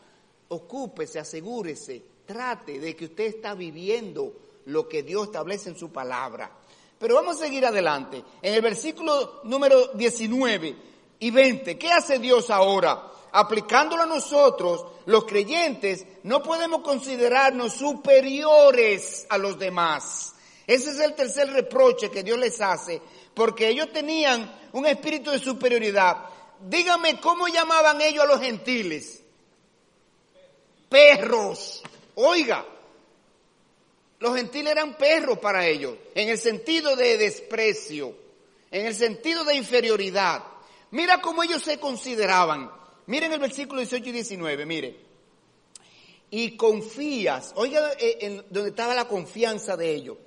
ocúpese, 0.48 1.18
asegúrese, 1.18 2.02
trate 2.26 2.78
de 2.78 2.94
que 2.96 3.06
usted 3.06 3.24
está 3.24 3.54
viviendo 3.54 4.32
lo 4.66 4.88
que 4.88 5.02
Dios 5.02 5.26
establece 5.26 5.70
en 5.70 5.76
su 5.76 5.90
palabra. 5.90 6.50
Pero 6.98 7.14
vamos 7.14 7.36
a 7.36 7.44
seguir 7.44 7.64
adelante. 7.64 8.22
En 8.42 8.54
el 8.54 8.60
versículo 8.60 9.40
número 9.44 9.88
19 9.94 10.76
y 11.18 11.30
20, 11.30 11.78
¿qué 11.78 11.90
hace 11.90 12.18
Dios 12.18 12.50
ahora? 12.50 13.10
Aplicándolo 13.32 14.02
a 14.02 14.06
nosotros, 14.06 14.84
los 15.06 15.24
creyentes, 15.24 16.06
no 16.24 16.42
podemos 16.42 16.82
considerarnos 16.82 17.72
superiores 17.72 19.26
a 19.30 19.38
los 19.38 19.58
demás. 19.58 20.34
Ese 20.66 20.90
es 20.90 21.00
el 21.00 21.14
tercer 21.14 21.50
reproche 21.50 22.10
que 22.10 22.22
Dios 22.22 22.38
les 22.38 22.60
hace, 22.60 23.00
porque 23.34 23.68
ellos 23.68 23.92
tenían 23.92 24.52
un 24.72 24.86
espíritu 24.86 25.30
de 25.30 25.38
superioridad. 25.38 26.16
Dígame 26.60 27.20
cómo 27.20 27.48
llamaban 27.48 28.00
ellos 28.00 28.24
a 28.24 28.28
los 28.28 28.40
gentiles. 28.40 29.22
Perros. 30.88 31.82
Oiga, 32.16 32.66
los 34.18 34.36
gentiles 34.36 34.72
eran 34.72 34.96
perros 34.96 35.38
para 35.38 35.66
ellos, 35.66 35.96
en 36.14 36.28
el 36.28 36.38
sentido 36.38 36.94
de 36.94 37.16
desprecio, 37.16 38.14
en 38.70 38.86
el 38.86 38.94
sentido 38.94 39.44
de 39.44 39.54
inferioridad. 39.56 40.44
Mira 40.90 41.22
cómo 41.22 41.42
ellos 41.42 41.62
se 41.62 41.78
consideraban. 41.78 42.70
Miren 43.06 43.32
el 43.32 43.40
versículo 43.40 43.80
18 43.80 44.10
y 44.10 44.12
19, 44.12 44.66
mire. 44.66 44.96
Y 46.30 46.56
confías, 46.56 47.52
oiga 47.56 47.92
eh, 47.98 48.18
en 48.20 48.44
donde 48.50 48.70
estaba 48.70 48.94
la 48.94 49.08
confianza 49.08 49.76
de 49.76 49.94
ellos. 49.94 50.18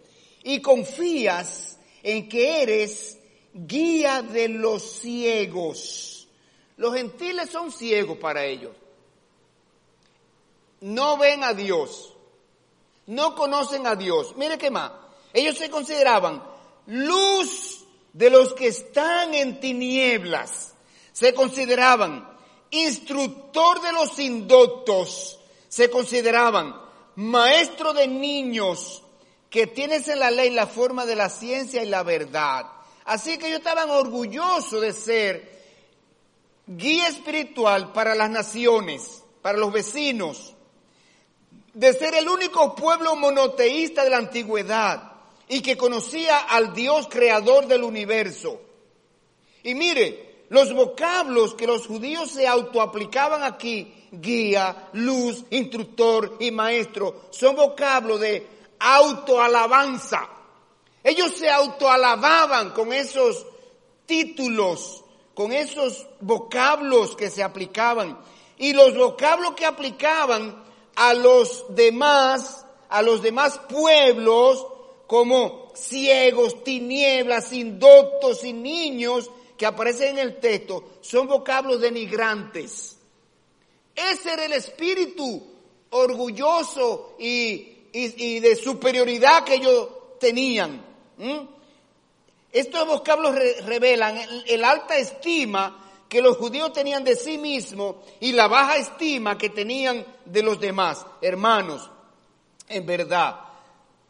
Y 0.44 0.62
confías 0.62 1.78
en 2.04 2.30
que 2.30 2.62
eres 2.62 3.18
guía 3.54 4.22
de 4.22 4.50
los 4.50 4.84
ciegos. 4.84 6.28
Los 6.78 6.94
gentiles 6.94 7.50
son 7.50 7.72
ciegos 7.72 8.18
para 8.18 8.46
ellos. 8.46 8.76
No 10.82 11.18
ven 11.18 11.44
a 11.44 11.54
Dios 11.54 12.14
no 13.08 13.36
conocen 13.36 13.86
a 13.88 13.96
Dios. 13.96 14.36
Mire 14.38 14.58
qué 14.58 14.72
más. 14.72 14.92
Ellos 15.34 15.58
se 15.58 15.70
consideraban 15.70 16.44
luz 16.88 17.86
de 18.14 18.30
los 18.30 18.54
que 18.54 18.68
están 18.68 19.34
en 19.34 19.60
tinieblas. 19.60 20.74
Se 21.12 21.34
consideraban 21.34 22.28
instructor 22.72 23.82
de 23.82 23.92
los 23.92 24.18
indoctos. 24.20 25.40
Se 25.68 25.90
consideraban 25.90 26.76
maestro 27.16 27.94
de 27.94 28.08
niños 28.08 29.03
que 29.54 29.68
tienes 29.68 30.08
en 30.08 30.18
la 30.18 30.32
ley 30.32 30.50
la 30.50 30.66
forma 30.66 31.06
de 31.06 31.16
la 31.16 31.30
ciencia 31.30 31.84
y 31.84 31.86
la 31.86 32.02
verdad. 32.02 32.66
Así 33.06 33.38
que 33.38 33.46
ellos 33.46 33.60
estaban 33.60 33.88
orgullosos 33.92 34.82
de 34.82 34.94
ser 34.94 35.64
guía 36.66 37.08
espiritual 37.08 37.94
para 37.94 38.16
las 38.16 38.32
naciones, 38.32 39.22
para 39.44 39.60
los 39.60 39.72
vecinos, 39.72 40.56
de 41.72 41.94
ser 41.94 42.16
el 42.16 42.28
único 42.30 42.74
pueblo 42.74 43.16
monoteísta 43.16 44.04
de 44.04 44.10
la 44.10 44.18
antigüedad 44.18 45.12
y 45.48 45.62
que 45.62 45.78
conocía 45.78 46.40
al 46.40 46.74
Dios 46.74 47.08
creador 47.08 47.68
del 47.68 47.84
universo. 47.84 48.60
Y 49.62 49.76
mire, 49.76 50.46
los 50.50 50.74
vocablos 50.74 51.54
que 51.54 51.68
los 51.68 51.86
judíos 51.86 52.32
se 52.32 52.48
autoaplicaban 52.48 53.44
aquí, 53.44 53.94
guía, 54.12 54.90
luz, 54.94 55.46
instructor 55.52 56.38
y 56.40 56.50
maestro, 56.50 57.28
son 57.30 57.56
vocablos 57.56 58.20
de 58.20 58.53
autoalabanza. 58.84 60.30
Ellos 61.04 61.34
se 61.34 61.50
autoalababan 61.50 62.72
con 62.72 62.92
esos 62.92 63.46
títulos, 64.06 65.04
con 65.34 65.54
esos 65.54 66.06
vocablos 66.20 67.16
que 67.16 67.30
se 67.30 67.44
aplicaban. 67.44 68.20
Y 68.58 68.74
los 68.74 68.96
vocablos 68.96 69.54
que 69.56 69.66
aplicaban 69.66 70.64
a 70.96 71.14
los 71.14 71.66
demás, 71.70 72.66
a 72.90 73.02
los 73.02 73.22
demás 73.22 73.60
pueblos, 73.70 74.68
como 75.08 75.72
ciegos, 75.76 76.64
tinieblas, 76.64 77.54
indoctos 77.54 78.44
y 78.44 78.54
niños 78.54 79.32
que 79.58 79.66
aparecen 79.66 80.18
en 80.18 80.20
el 80.20 80.40
texto, 80.40 80.84
son 81.02 81.28
vocablos 81.28 81.82
denigrantes. 81.82 82.98
Ese 83.96 84.34
era 84.34 84.46
el 84.46 84.54
espíritu 84.54 85.44
orgulloso 85.92 87.16
y, 87.20 87.73
de 87.94 88.56
superioridad 88.56 89.44
que 89.44 89.56
ellos 89.56 89.88
tenían. 90.20 90.84
Estos 92.52 92.88
vocablos 92.88 93.36
revelan 93.66 94.20
el 94.48 94.64
alta 94.64 94.98
estima 94.98 95.80
que 96.10 96.22
los 96.22 96.38
judíos 96.38 96.72
tenían 96.74 97.04
de 97.04 97.16
sí 97.16 97.38
mismos 97.38 97.96
y 98.20 98.34
la 98.34 98.48
baja 98.48 98.78
estima 98.78 99.38
que 99.38 99.50
tenían 99.50 100.06
de 100.26 100.44
los 100.44 100.60
demás. 100.60 101.06
Hermanos, 101.22 101.90
en 102.68 102.86
verdad, 102.86 103.40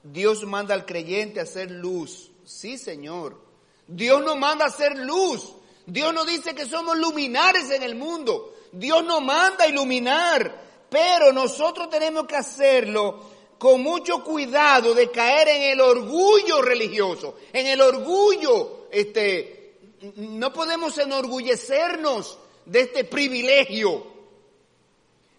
Dios 0.03 0.43
manda 0.43 0.73
al 0.73 0.85
creyente 0.85 1.39
a 1.39 1.43
hacer 1.43 1.71
luz. 1.71 2.31
Sí, 2.45 2.77
Señor. 2.77 3.41
Dios 3.87 4.21
nos 4.23 4.37
manda 4.37 4.65
a 4.65 4.67
hacer 4.67 4.97
luz. 4.97 5.53
Dios 5.85 6.13
nos 6.13 6.27
dice 6.27 6.53
que 6.53 6.65
somos 6.65 6.97
luminares 6.97 7.69
en 7.71 7.83
el 7.83 7.95
mundo. 7.95 8.53
Dios 8.71 9.03
nos 9.03 9.21
manda 9.21 9.63
a 9.63 9.67
iluminar. 9.67 10.61
Pero 10.89 11.31
nosotros 11.31 11.89
tenemos 11.89 12.27
que 12.27 12.35
hacerlo 12.35 13.32
con 13.63 13.81
mucho 13.81 14.21
cuidado 14.25 14.93
de 14.93 15.09
caer 15.09 15.47
en 15.47 15.61
el 15.71 15.79
orgullo 15.79 16.61
religioso, 16.61 17.37
en 17.53 17.67
el 17.67 17.79
orgullo 17.79 18.89
este, 18.91 19.77
no 20.17 20.51
podemos 20.51 20.97
enorgullecernos 20.97 22.37
de 22.65 22.81
este 22.81 23.05
privilegio. 23.05 24.05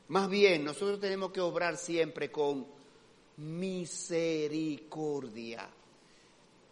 Más 0.08 0.30
bien, 0.30 0.64
nosotros 0.64 0.98
tenemos 0.98 1.32
que 1.32 1.42
obrar 1.42 1.76
siempre 1.76 2.32
con 2.32 2.66
misericordia. 3.36 5.68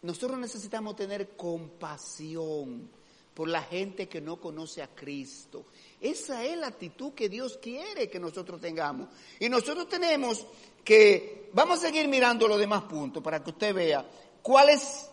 Nosotros 0.00 0.38
necesitamos 0.38 0.96
tener 0.96 1.36
compasión 1.36 2.88
por 3.34 3.48
la 3.48 3.62
gente 3.62 4.08
que 4.08 4.20
no 4.20 4.40
conoce 4.40 4.82
a 4.82 4.88
Cristo. 4.88 5.64
Esa 6.00 6.44
es 6.44 6.58
la 6.58 6.66
actitud 6.68 7.12
que 7.12 7.28
Dios 7.28 7.58
quiere 7.60 8.10
que 8.10 8.18
nosotros 8.18 8.60
tengamos. 8.60 9.08
Y 9.38 9.48
nosotros 9.48 9.88
tenemos 9.88 10.44
que, 10.84 11.50
vamos 11.52 11.78
a 11.78 11.86
seguir 11.86 12.08
mirando 12.08 12.48
los 12.48 12.58
demás 12.58 12.82
puntos 12.84 13.22
para 13.22 13.42
que 13.42 13.50
usted 13.50 13.74
vea 13.74 14.04
cuál 14.42 14.70
es 14.70 15.08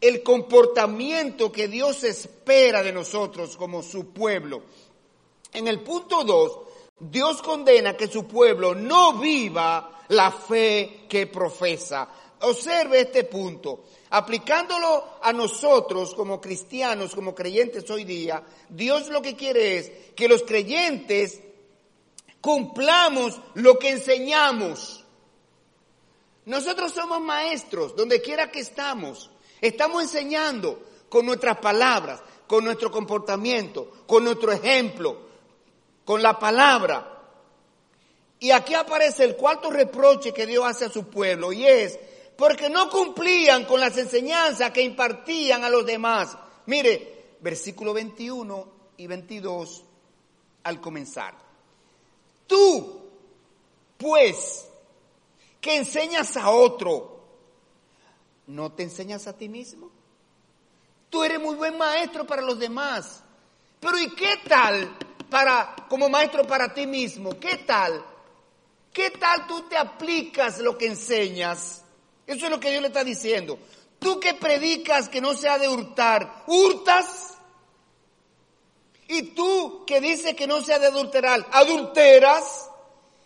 el 0.00 0.22
comportamiento 0.22 1.50
que 1.50 1.68
Dios 1.68 2.04
espera 2.04 2.82
de 2.82 2.92
nosotros 2.92 3.56
como 3.56 3.82
su 3.82 4.12
pueblo. 4.12 4.62
En 5.52 5.68
el 5.68 5.80
punto 5.80 6.22
2, 6.22 6.58
Dios 6.98 7.42
condena 7.42 7.96
que 7.96 8.08
su 8.08 8.26
pueblo 8.26 8.74
no 8.74 9.14
viva 9.14 10.04
la 10.08 10.30
fe 10.30 11.04
que 11.08 11.26
profesa. 11.26 12.08
Observe 12.40 13.00
este 13.00 13.24
punto. 13.24 13.84
Aplicándolo 14.10 15.18
a 15.22 15.32
nosotros 15.32 16.14
como 16.14 16.40
cristianos, 16.40 17.14
como 17.14 17.34
creyentes 17.34 17.88
hoy 17.90 18.04
día, 18.04 18.42
Dios 18.68 19.08
lo 19.08 19.20
que 19.20 19.34
quiere 19.34 19.78
es 19.78 19.90
que 20.14 20.28
los 20.28 20.42
creyentes 20.42 21.40
cumplamos 22.40 23.40
lo 23.54 23.78
que 23.78 23.90
enseñamos. 23.90 25.04
Nosotros 26.44 26.92
somos 26.92 27.20
maestros, 27.20 27.96
donde 27.96 28.22
quiera 28.22 28.50
que 28.50 28.60
estamos. 28.60 29.30
Estamos 29.60 30.02
enseñando 30.02 30.80
con 31.08 31.26
nuestras 31.26 31.58
palabras, 31.58 32.20
con 32.46 32.64
nuestro 32.64 32.90
comportamiento, 32.90 33.90
con 34.06 34.24
nuestro 34.24 34.52
ejemplo, 34.52 35.18
con 36.04 36.22
la 36.22 36.38
palabra. 36.38 37.12
Y 38.38 38.50
aquí 38.50 38.74
aparece 38.74 39.24
el 39.24 39.36
cuarto 39.36 39.70
reproche 39.70 40.32
que 40.32 40.46
Dios 40.46 40.64
hace 40.64 40.84
a 40.84 40.90
su 40.90 41.08
pueblo 41.08 41.52
y 41.52 41.66
es 41.66 41.98
porque 42.36 42.68
no 42.68 42.90
cumplían 42.90 43.64
con 43.64 43.80
las 43.80 43.96
enseñanzas 43.96 44.70
que 44.70 44.82
impartían 44.82 45.64
a 45.64 45.70
los 45.70 45.86
demás. 45.86 46.36
Mire, 46.66 47.36
versículo 47.40 47.94
21 47.94 48.72
y 48.98 49.06
22 49.06 49.84
al 50.64 50.80
comenzar. 50.80 51.45
Tú, 52.46 53.10
pues, 53.96 54.66
que 55.60 55.76
enseñas 55.76 56.36
a 56.36 56.50
otro, 56.50 57.20
¿no 58.46 58.72
te 58.72 58.84
enseñas 58.84 59.26
a 59.26 59.36
ti 59.36 59.48
mismo? 59.48 59.90
Tú 61.10 61.24
eres 61.24 61.40
muy 61.40 61.54
buen 61.56 61.76
maestro 61.76 62.26
para 62.26 62.42
los 62.42 62.58
demás. 62.58 63.22
Pero 63.80 63.98
¿y 63.98 64.14
qué 64.14 64.40
tal 64.48 64.96
para 65.30 65.74
como 65.88 66.08
maestro 66.08 66.46
para 66.46 66.72
ti 66.72 66.86
mismo? 66.86 67.38
¿Qué 67.38 67.58
tal? 67.58 68.04
¿Qué 68.92 69.10
tal 69.10 69.46
tú 69.46 69.62
te 69.62 69.76
aplicas 69.76 70.58
lo 70.58 70.76
que 70.76 70.86
enseñas? 70.86 71.82
Eso 72.26 72.46
es 72.46 72.50
lo 72.50 72.58
que 72.58 72.70
Dios 72.70 72.82
le 72.82 72.88
está 72.88 73.04
diciendo. 73.04 73.58
Tú 73.98 74.18
que 74.18 74.34
predicas 74.34 75.08
que 75.08 75.20
no 75.20 75.34
se 75.34 75.48
ha 75.48 75.58
de 75.58 75.68
hurtar, 75.68 76.44
¿hurtas? 76.46 77.35
Y 79.08 79.34
tú 79.34 79.84
que 79.86 80.00
dices 80.00 80.34
que 80.34 80.46
no 80.46 80.62
se 80.62 80.74
ha 80.74 80.78
de 80.78 80.88
adulterar, 80.88 81.46
¿adulteras? 81.52 82.70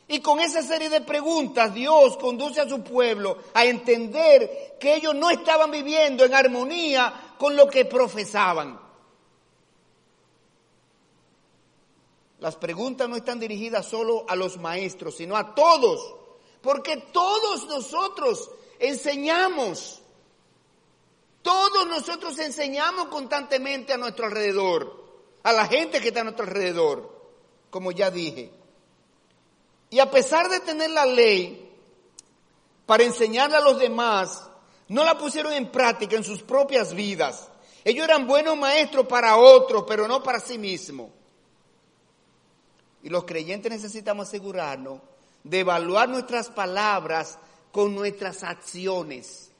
Y 0.09 0.21
con 0.21 0.41
esa 0.41 0.63
serie 0.63 0.91
de 0.91 1.01
preguntas 1.01 1.73
Dios 1.73 2.17
conduce 2.17 2.61
a 2.61 2.69
su 2.69 2.83
pueblo 2.83 3.39
a 3.55 3.65
entender 3.65 4.77
que 4.81 4.97
ellos 4.97 5.15
no 5.15 5.31
estaban 5.31 5.71
viviendo 5.71 6.25
en 6.25 6.35
armonía 6.35 7.35
con 7.39 7.55
lo 7.55 7.69
que 7.69 7.85
profesaban. 7.85 8.79
Las 12.41 12.57
preguntas 12.57 13.09
no 13.09 13.17
están 13.17 13.39
dirigidas 13.39 13.87
solo 13.87 14.25
a 14.27 14.35
los 14.35 14.57
maestros, 14.57 15.17
sino 15.17 15.37
a 15.37 15.55
todos, 15.55 16.15
porque 16.63 16.97
todos 17.13 17.67
nosotros 17.67 18.51
enseñamos. 18.79 20.03
Todos 21.43 21.87
nosotros 21.87 22.39
enseñamos 22.39 23.09
constantemente 23.09 23.93
a 23.93 23.97
nuestro 23.97 24.27
alrededor, 24.27 25.00
a 25.43 25.53
la 25.53 25.67
gente 25.67 26.01
que 26.01 26.09
está 26.09 26.21
a 26.21 26.25
nuestro 26.25 26.45
alrededor, 26.45 27.11
como 27.71 27.93
ya 27.93 28.11
dije. 28.11 28.51
Y 29.91 29.99
a 29.99 30.11
pesar 30.11 30.49
de 30.49 30.61
tener 30.61 30.91
la 30.91 31.07
ley 31.07 31.69
para 32.87 33.05
enseñarle 33.05 33.57
a 33.57 33.61
los 33.61 33.79
demás, 33.79 34.49
no 34.89 35.05
la 35.05 35.17
pusieron 35.17 35.53
en 35.53 35.71
práctica 35.71 36.17
en 36.17 36.25
sus 36.25 36.43
propias 36.43 36.95
vidas. 36.95 37.49
Ellos 37.85 38.05
eran 38.05 38.27
buenos 38.27 38.57
maestros 38.57 39.07
para 39.07 39.37
otros, 39.37 39.85
pero 39.87 40.07
no 40.07 40.23
para 40.23 40.41
sí 40.41 40.59
mismos. 40.59 41.11
Y 43.03 43.09
los 43.09 43.25
creyentes 43.25 43.73
necesitamos 43.73 44.29
asegurarnos 44.29 45.01
de 45.43 45.61
evaluar 45.61 46.09
nuestras 46.09 46.49
palabras 46.49 47.39
con 47.73 47.95
nuestras 47.95 48.43
acciones. 48.43 49.51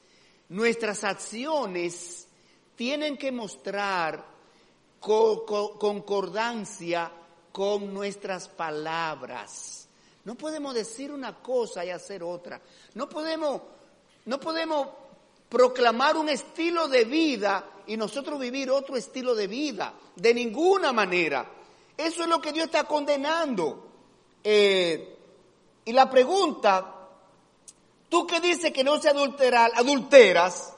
Nuestras 0.49 1.03
acciones 1.03 2.27
tienen 2.75 3.17
que 3.17 3.31
mostrar 3.31 4.25
concordancia 5.01 7.11
con 7.51 7.93
nuestras 7.93 8.47
palabras. 8.47 9.89
No 10.23 10.35
podemos 10.35 10.73
decir 10.73 11.11
una 11.11 11.41
cosa 11.41 11.83
y 11.83 11.89
hacer 11.89 12.23
otra. 12.23 12.61
No 12.93 13.09
podemos, 13.09 13.61
no 14.25 14.39
podemos 14.39 14.87
proclamar 15.49 16.15
un 16.15 16.29
estilo 16.29 16.87
de 16.87 17.03
vida 17.03 17.65
y 17.87 17.97
nosotros 17.97 18.39
vivir 18.39 18.71
otro 18.71 18.95
estilo 18.95 19.35
de 19.35 19.47
vida. 19.47 19.93
De 20.15 20.33
ninguna 20.33 20.93
manera. 20.93 21.45
Eso 21.97 22.23
es 22.23 22.29
lo 22.29 22.39
que 22.39 22.53
Dios 22.53 22.67
está 22.67 22.85
condenando. 22.85 23.89
Eh, 24.43 25.17
y 25.83 25.91
la 25.91 26.09
pregunta 26.09 27.01
Tú 28.11 28.27
que 28.27 28.41
dices 28.41 28.73
que 28.73 28.83
no 28.83 29.01
se 29.01 29.07
adulterar, 29.07 29.71
adulteras. 29.73 30.73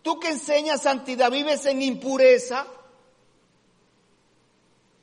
Tú 0.00 0.18
que 0.18 0.30
enseñas 0.30 0.80
santidad, 0.80 1.30
vives 1.30 1.66
en 1.66 1.82
impureza. 1.82 2.66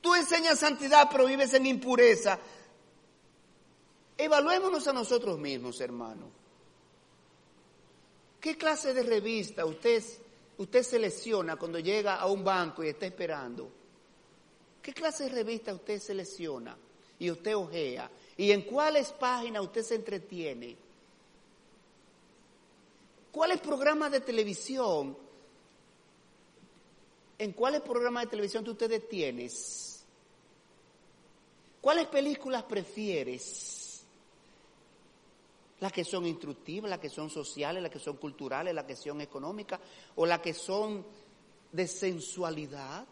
Tú 0.03 0.13
enseñas 0.15 0.59
santidad, 0.59 1.07
pero 1.09 1.25
vives 1.25 1.53
en 1.53 1.65
impureza. 1.65 2.37
Evaluémonos 4.17 4.85
a 4.85 4.91
nosotros 4.91 5.39
mismos, 5.39 5.79
hermano. 5.79 6.29
¿Qué 8.41 8.57
clase 8.57 8.93
de 8.93 9.01
revista 9.01 9.65
usted, 9.65 10.03
usted 10.57 10.83
selecciona 10.83 11.55
cuando 11.55 11.79
llega 11.79 12.17
a 12.17 12.25
un 12.25 12.43
banco 12.43 12.83
y 12.83 12.89
está 12.89 13.05
esperando? 13.05 13.71
¿Qué 14.81 14.93
clase 14.93 15.23
de 15.23 15.29
revista 15.29 15.73
usted 15.73 16.01
selecciona 16.01 16.77
y 17.17 17.31
usted 17.31 17.55
ojea? 17.55 18.11
¿Y 18.35 18.51
en 18.51 18.63
cuáles 18.63 19.13
páginas 19.13 19.63
usted 19.63 19.83
se 19.83 19.95
entretiene? 19.95 20.75
¿Cuáles 23.31 23.61
programas 23.61 24.11
de 24.11 24.19
televisión? 24.19 25.17
¿En 27.37 27.53
cuáles 27.53 27.79
programas 27.79 28.25
de 28.25 28.31
televisión 28.31 28.65
tú 28.65 28.71
ustedes 28.71 29.07
tienes? 29.07 29.92
¿Cuáles 31.83 32.07
películas 32.07 32.63
prefieres? 32.63 34.05
Las 35.81 35.91
que 35.91 36.03
son 36.03 36.25
instructivas, 36.25 36.89
las 36.89 36.99
que 36.99 37.09
son 37.09 37.29
sociales, 37.29 37.83
las 37.83 37.91
que 37.91 37.99
son 37.99 38.17
culturales, 38.17 38.73
las 38.73 38.85
que 38.85 38.95
son 38.95 39.19
económicas 39.21 39.79
o 40.15 40.25
las 40.25 40.39
que 40.39 40.55
son 40.55 41.05
de 41.71 41.87
sensualidad. 41.87 43.05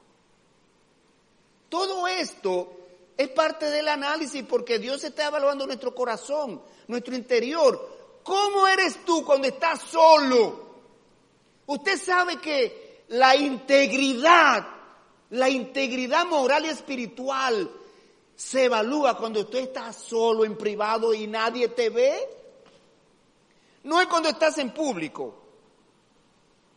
Todo 1.67 2.07
esto 2.07 2.71
es 3.17 3.27
parte 3.29 3.69
del 3.69 3.89
análisis 3.89 4.43
porque 4.43 4.79
Dios 4.79 5.03
está 5.03 5.27
evaluando 5.27 5.67
nuestro 5.67 5.93
corazón, 5.93 6.61
nuestro 6.87 7.13
interior, 7.13 7.99
¿Cómo 8.23 8.67
eres 8.67 9.03
tú 9.05 9.25
cuando 9.25 9.47
estás 9.47 9.81
solo? 9.81 10.69
Usted 11.65 11.97
sabe 11.97 12.37
que 12.37 13.03
la 13.09 13.35
integridad, 13.35 14.67
la 15.31 15.49
integridad 15.49 16.25
moral 16.25 16.65
y 16.65 16.69
espiritual 16.69 17.69
se 18.41 18.65
evalúa 18.65 19.15
cuando 19.15 19.41
usted 19.41 19.59
está 19.59 19.93
solo 19.93 20.43
en 20.43 20.57
privado 20.57 21.13
y 21.13 21.27
nadie 21.27 21.67
te 21.67 21.91
ve. 21.91 22.27
No 23.83 24.01
es 24.01 24.07
cuando 24.07 24.29
estás 24.29 24.57
en 24.57 24.73
público. 24.73 25.35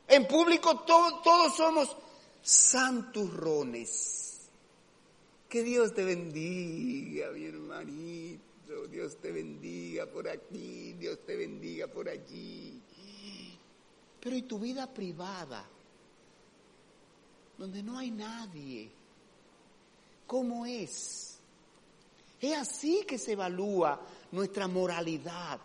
En 0.06 0.28
público 0.28 0.80
todos 0.80 1.56
somos 1.56 1.96
santurrones. 2.42 4.42
Que 5.48 5.62
Dios 5.62 5.94
te 5.94 6.04
bendiga, 6.04 7.30
mi 7.30 7.46
hermanito. 7.46 8.86
Dios 8.90 9.16
te 9.16 9.32
bendiga 9.32 10.04
por 10.04 10.28
aquí, 10.28 10.92
Dios 10.92 11.20
te 11.26 11.34
bendiga 11.34 11.86
por 11.86 12.10
allí. 12.10 12.78
Pero 14.20 14.36
¿y 14.36 14.42
tu 14.42 14.58
vida 14.58 14.86
privada? 14.86 15.64
Donde 17.56 17.82
no 17.82 17.96
hay 17.96 18.10
nadie. 18.10 18.90
¿Cómo 20.26 20.66
es? 20.66 21.33
Es 22.52 22.58
así 22.58 23.04
que 23.06 23.18
se 23.18 23.32
evalúa 23.32 24.00
nuestra 24.32 24.66
moralidad. 24.68 25.58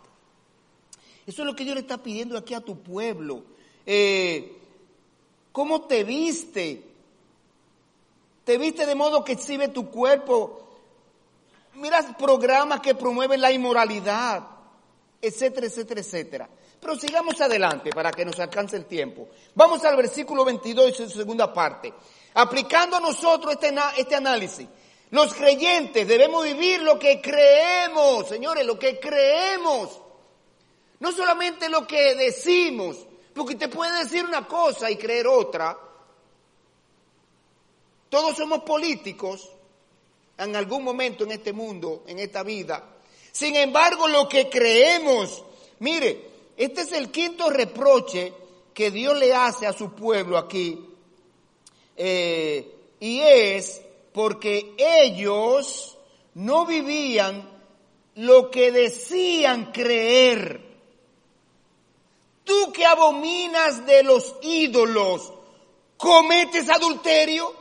Eso 1.26 1.42
es 1.42 1.46
lo 1.46 1.54
que 1.54 1.64
Dios 1.64 1.74
le 1.74 1.82
está 1.82 2.02
pidiendo 2.02 2.36
aquí 2.36 2.54
a 2.54 2.60
tu 2.60 2.82
pueblo. 2.82 3.44
Eh, 3.84 4.56
¿Cómo 5.52 5.82
te 5.82 6.04
viste? 6.04 6.84
¿Te 8.44 8.58
viste 8.58 8.86
de 8.86 8.94
modo 8.94 9.24
que 9.24 9.32
exhibe 9.32 9.68
tu 9.68 9.90
cuerpo 9.90 10.60
Mira 11.74 12.02
programas 12.18 12.80
que 12.80 12.94
promueven 12.94 13.40
la 13.40 13.52
inmoralidad, 13.52 14.42
etcétera, 15.22 15.66
etcétera, 15.66 16.00
etcétera. 16.00 16.48
Pero 16.80 16.96
sigamos 16.96 17.40
adelante 17.40 17.90
para 17.90 18.10
que 18.10 18.24
nos 18.24 18.38
alcance 18.40 18.76
el 18.76 18.86
tiempo. 18.86 19.28
Vamos 19.54 19.84
al 19.84 19.96
versículo 19.96 20.44
22 20.44 20.90
y 20.90 20.94
su 20.94 21.08
segunda 21.10 21.52
parte. 21.52 21.92
Aplicando 22.34 22.96
a 22.96 23.00
nosotros 23.00 23.54
este, 23.54 23.74
este 23.96 24.14
análisis, 24.16 24.66
los 25.10 25.34
creyentes 25.34 26.06
debemos 26.06 26.44
vivir 26.44 26.82
lo 26.82 26.98
que 26.98 27.20
creemos, 27.20 28.28
señores, 28.28 28.64
lo 28.64 28.78
que 28.78 29.00
creemos. 29.00 30.00
No 31.00 31.12
solamente 31.12 31.68
lo 31.68 31.86
que 31.86 32.14
decimos, 32.14 32.96
porque 33.34 33.56
te 33.56 33.68
puede 33.68 34.04
decir 34.04 34.24
una 34.24 34.46
cosa 34.46 34.90
y 34.90 34.96
creer 34.96 35.26
otra. 35.26 35.76
Todos 38.08 38.36
somos 38.36 38.60
políticos, 38.60 39.50
en 40.38 40.54
algún 40.54 40.84
momento 40.84 41.24
en 41.24 41.32
este 41.32 41.52
mundo, 41.52 42.04
en 42.06 42.18
esta 42.18 42.42
vida. 42.42 42.96
Sin 43.32 43.56
embargo, 43.56 44.06
lo 44.06 44.28
que 44.28 44.48
creemos, 44.48 45.42
mire, 45.80 46.30
este 46.56 46.82
es 46.82 46.92
el 46.92 47.10
quinto 47.10 47.50
reproche 47.50 48.32
que 48.72 48.90
Dios 48.90 49.18
le 49.18 49.34
hace 49.34 49.66
a 49.66 49.72
su 49.72 49.92
pueblo 49.92 50.38
aquí, 50.38 50.86
eh, 51.96 52.74
y 53.00 53.20
es 53.20 53.82
porque 54.12 54.74
ellos 54.76 55.98
no 56.34 56.66
vivían 56.66 57.48
lo 58.16 58.50
que 58.50 58.72
decían 58.72 59.72
creer. 59.72 60.60
Tú 62.44 62.72
que 62.72 62.84
abominas 62.84 63.86
de 63.86 64.02
los 64.02 64.34
ídolos, 64.42 65.32
cometes 65.96 66.68
adulterio. 66.68 67.54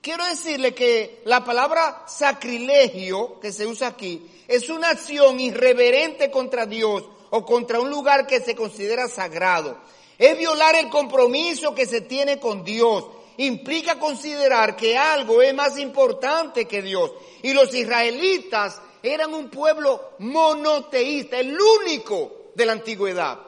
Quiero 0.00 0.24
decirle 0.24 0.74
que 0.74 1.20
la 1.26 1.44
palabra 1.44 2.04
sacrilegio 2.08 3.38
que 3.38 3.52
se 3.52 3.66
usa 3.66 3.88
aquí 3.88 4.26
es 4.48 4.68
una 4.68 4.90
acción 4.90 5.38
irreverente 5.38 6.30
contra 6.30 6.66
Dios 6.66 7.04
o 7.30 7.46
contra 7.46 7.80
un 7.80 7.88
lugar 7.88 8.26
que 8.26 8.40
se 8.40 8.56
considera 8.56 9.06
sagrado. 9.06 9.78
Es 10.18 10.36
violar 10.36 10.74
el 10.74 10.90
compromiso 10.90 11.74
que 11.74 11.86
se 11.86 12.00
tiene 12.00 12.40
con 12.40 12.64
Dios. 12.64 13.04
Implica 13.38 13.98
considerar 13.98 14.76
que 14.76 14.96
algo 14.96 15.42
es 15.42 15.54
más 15.54 15.78
importante 15.78 16.66
que 16.66 16.82
Dios. 16.82 17.12
Y 17.42 17.52
los 17.52 17.74
israelitas 17.74 18.80
eran 19.02 19.34
un 19.34 19.48
pueblo 19.48 20.12
monoteísta, 20.18 21.38
el 21.38 21.58
único 21.60 22.50
de 22.54 22.66
la 22.66 22.72
antigüedad. 22.72 23.38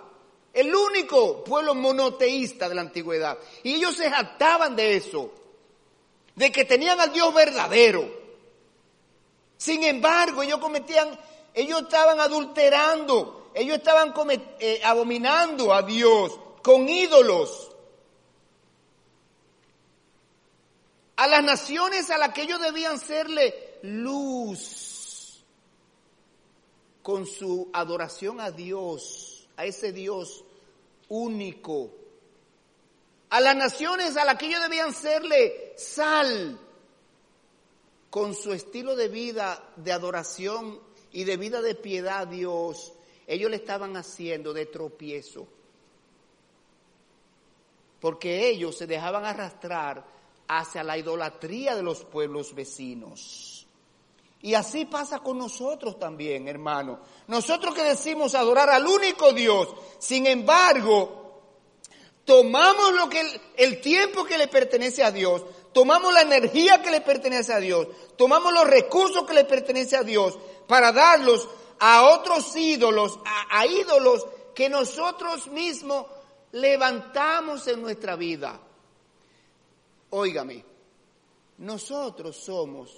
El 0.53 0.75
único 0.75 1.43
pueblo 1.43 1.75
monoteísta 1.75 2.69
de 2.69 2.75
la 2.75 2.81
antigüedad. 2.81 3.39
Y 3.63 3.75
ellos 3.75 3.97
se 3.97 4.11
jactaban 4.11 4.77
de 4.77 4.97
eso 4.97 5.33
de 6.35 6.51
que 6.51 6.65
tenían 6.65 7.01
al 7.01 7.13
Dios 7.13 7.33
verdadero. 7.33 8.09
Sin 9.57 9.83
embargo, 9.85 10.43
ellos 10.43 10.59
cometían, 10.59 11.19
ellos 11.55 11.83
estaban 11.83 12.21
adulterando, 12.21 13.51
ellos 13.55 13.79
estaban 13.79 14.13
eh, 14.59 14.81
abominando 14.85 15.73
a 15.73 15.83
Dios 15.83 16.33
con 16.63 16.89
ídolos. 16.89 17.71
A 21.17 21.27
las 21.27 21.45
naciones 21.45 22.11
a 22.11 22.19
las 22.19 22.33
que 22.33 22.43
ellos 22.43 22.61
debían 22.61 22.99
serle 22.99 23.79
luz 23.83 25.45
con 27.03 27.27
su 27.27 27.71
adoración 27.73 28.41
a 28.41 28.51
Dios, 28.51 29.49
a 29.57 29.65
ese 29.65 29.93
Dios 29.93 30.45
único 31.09 32.05
a 33.35 33.41
las 33.41 33.57
naciones 33.57 34.17
a 34.17 34.25
las 34.25 34.39
que 34.39 34.47
ellos 34.47 34.63
debían 34.63 34.95
serle 34.95 35.73
sal, 35.77 36.57
con 38.09 38.33
su 38.33 38.53
estilo 38.53 38.95
de 38.95 39.09
vida, 39.09 39.73
de 39.75 39.91
adoración 39.91 40.79
y 41.11 41.25
de 41.25 41.37
vida 41.37 41.61
de 41.61 41.75
piedad 41.75 42.21
a 42.21 42.27
Dios, 42.27 42.93
ellos 43.27 43.51
le 43.51 43.57
estaban 43.57 43.97
haciendo 43.97 44.53
de 44.53 44.67
tropiezo. 44.67 45.49
Porque 48.01 48.51
ellos 48.51 48.79
se 48.79 48.87
dejaban 48.87 49.25
arrastrar 49.25 50.05
hacia 50.49 50.85
la 50.85 50.99
idolatría 50.99 51.77
de 51.77 51.83
los 51.83 52.05
pueblos 52.05 52.55
vecinos. 52.55 53.67
Y 54.45 54.55
así 54.55 54.85
pasa 54.85 55.21
con 55.21 55.39
nosotros 55.39 55.99
también, 55.99 56.49
hermano. 56.49 57.01
Nosotros 57.29 57.75
que 57.75 57.83
decimos 57.83 58.35
adorar 58.35 58.69
al 58.69 58.87
único 58.87 59.33
Dios, 59.33 59.69
sin 59.99 60.27
embargo, 60.27 61.41
tomamos 62.27 62.93
lo 62.93 63.09
que 63.09 63.41
el, 63.57 63.81
tiempo 63.81 64.25
que 64.25 64.37
le 64.37 64.49
pertenece 64.49 65.03
a 65.03 65.11
Dios, 65.11 65.43
tomamos 65.73 66.13
la 66.13 66.21
energía 66.21 66.83
que 66.83 66.91
le 66.91 67.01
pertenece 67.01 67.55
a 67.55 67.59
Dios, 67.59 67.89
tomamos 68.17 68.53
los 68.53 68.67
recursos 68.67 69.25
que 69.27 69.33
le 69.33 69.45
pertenece 69.45 69.97
a 69.97 70.03
Dios 70.03 70.39
para 70.67 70.93
darlos 70.93 71.49
a 71.79 72.05
otros 72.05 72.55
ídolos, 72.55 73.19
a, 73.25 73.61
a 73.61 73.67
ídolos 73.67 74.27
que 74.55 74.69
nosotros 74.69 75.49
mismos 75.49 76.05
levantamos 76.53 77.67
en 77.67 77.81
nuestra 77.81 78.15
vida. 78.15 78.61
Óigame, 80.17 80.65
nosotros 81.59 82.37
somos 82.37 82.97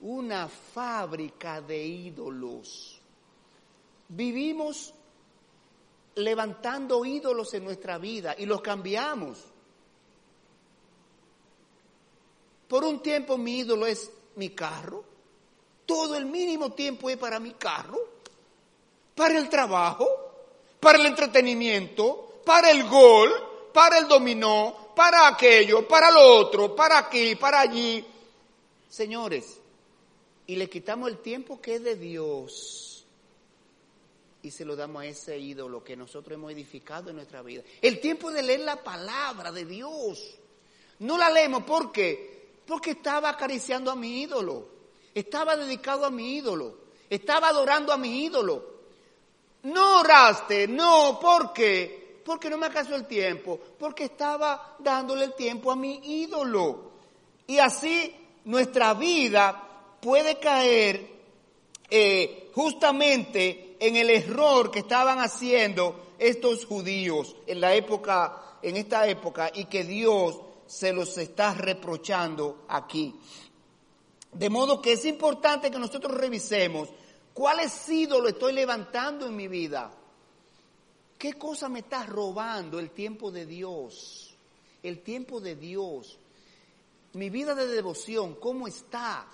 una 0.00 0.46
fábrica 0.46 1.62
de 1.62 1.82
ídolos. 1.82 3.00
Vivimos 4.08 4.92
levantando 6.16 7.02
ídolos 7.02 7.54
en 7.54 7.64
nuestra 7.64 7.96
vida 7.96 8.34
y 8.36 8.44
los 8.44 8.60
cambiamos. 8.60 9.42
Por 12.68 12.84
un 12.84 13.00
tiempo 13.00 13.38
mi 13.38 13.60
ídolo 13.60 13.86
es 13.86 14.10
mi 14.36 14.50
carro. 14.50 15.02
Todo 15.86 16.14
el 16.14 16.26
mínimo 16.26 16.72
tiempo 16.72 17.08
es 17.08 17.16
para 17.16 17.40
mi 17.40 17.54
carro, 17.54 17.98
para 19.14 19.38
el 19.38 19.48
trabajo, 19.48 20.06
para 20.78 20.98
el 20.98 21.06
entretenimiento, 21.06 22.42
para 22.44 22.70
el 22.70 22.86
gol, 22.86 23.30
para 23.72 23.96
el 23.96 24.06
dominó, 24.06 24.79
para 24.94 25.28
aquello, 25.28 25.86
para 25.86 26.10
lo 26.10 26.22
otro, 26.38 26.74
para 26.74 26.98
aquí, 26.98 27.34
para 27.36 27.60
allí. 27.60 28.04
Señores, 28.88 29.60
y 30.46 30.56
le 30.56 30.68
quitamos 30.68 31.08
el 31.08 31.18
tiempo 31.18 31.60
que 31.60 31.76
es 31.76 31.84
de 31.84 31.96
Dios 31.96 32.90
y 34.42 34.50
se 34.50 34.64
lo 34.64 34.74
damos 34.74 35.02
a 35.02 35.06
ese 35.06 35.38
ídolo 35.38 35.84
que 35.84 35.96
nosotros 35.96 36.34
hemos 36.34 36.52
edificado 36.52 37.10
en 37.10 37.16
nuestra 37.16 37.42
vida. 37.42 37.62
El 37.80 38.00
tiempo 38.00 38.30
de 38.30 38.42
leer 38.42 38.60
la 38.60 38.82
palabra 38.82 39.52
de 39.52 39.64
Dios. 39.64 40.38
No 41.00 41.18
la 41.18 41.30
leemos, 41.30 41.64
¿por 41.64 41.92
qué? 41.92 42.48
Porque 42.66 42.92
estaba 42.92 43.30
acariciando 43.30 43.90
a 43.90 43.96
mi 43.96 44.22
ídolo, 44.22 44.68
estaba 45.14 45.56
dedicado 45.56 46.04
a 46.04 46.10
mi 46.10 46.36
ídolo, 46.36 46.78
estaba 47.08 47.48
adorando 47.48 47.92
a 47.92 47.96
mi 47.96 48.24
ídolo. 48.24 48.80
No 49.62 50.00
oraste, 50.00 50.66
no, 50.68 51.18
¿por 51.20 51.52
qué? 51.52 51.99
Porque 52.24 52.50
no 52.50 52.58
me 52.58 52.66
acaso 52.66 52.94
el 52.94 53.06
tiempo, 53.06 53.58
porque 53.78 54.04
estaba 54.04 54.76
dándole 54.78 55.24
el 55.24 55.34
tiempo 55.34 55.72
a 55.72 55.76
mi 55.76 56.00
ídolo. 56.22 56.90
Y 57.46 57.58
así 57.58 58.14
nuestra 58.44 58.94
vida 58.94 59.96
puede 60.00 60.38
caer 60.38 61.08
eh, 61.88 62.50
justamente 62.54 63.76
en 63.80 63.96
el 63.96 64.10
error 64.10 64.70
que 64.70 64.80
estaban 64.80 65.18
haciendo 65.18 66.14
estos 66.18 66.66
judíos 66.66 67.34
en 67.46 67.60
la 67.60 67.74
época, 67.74 68.58
en 68.62 68.76
esta 68.76 69.08
época, 69.08 69.50
y 69.54 69.64
que 69.64 69.84
Dios 69.84 70.38
se 70.66 70.92
los 70.92 71.16
está 71.18 71.54
reprochando 71.54 72.64
aquí. 72.68 73.18
De 74.32 74.48
modo 74.48 74.80
que 74.80 74.92
es 74.92 75.04
importante 75.04 75.70
que 75.70 75.78
nosotros 75.78 76.16
revisemos 76.16 76.88
cuáles 77.34 77.88
ídolos 77.88 78.32
estoy 78.32 78.52
levantando 78.52 79.26
en 79.26 79.34
mi 79.34 79.48
vida. 79.48 79.90
¿Qué 81.20 81.34
cosa 81.34 81.68
me 81.68 81.80
está 81.80 82.06
robando 82.06 82.78
el 82.78 82.92
tiempo 82.92 83.30
de 83.30 83.44
Dios? 83.44 84.34
El 84.82 85.02
tiempo 85.02 85.38
de 85.38 85.54
Dios. 85.54 86.18
Mi 87.12 87.28
vida 87.28 87.54
de 87.54 87.66
devoción, 87.66 88.36
¿cómo 88.36 88.66
está? 88.66 89.26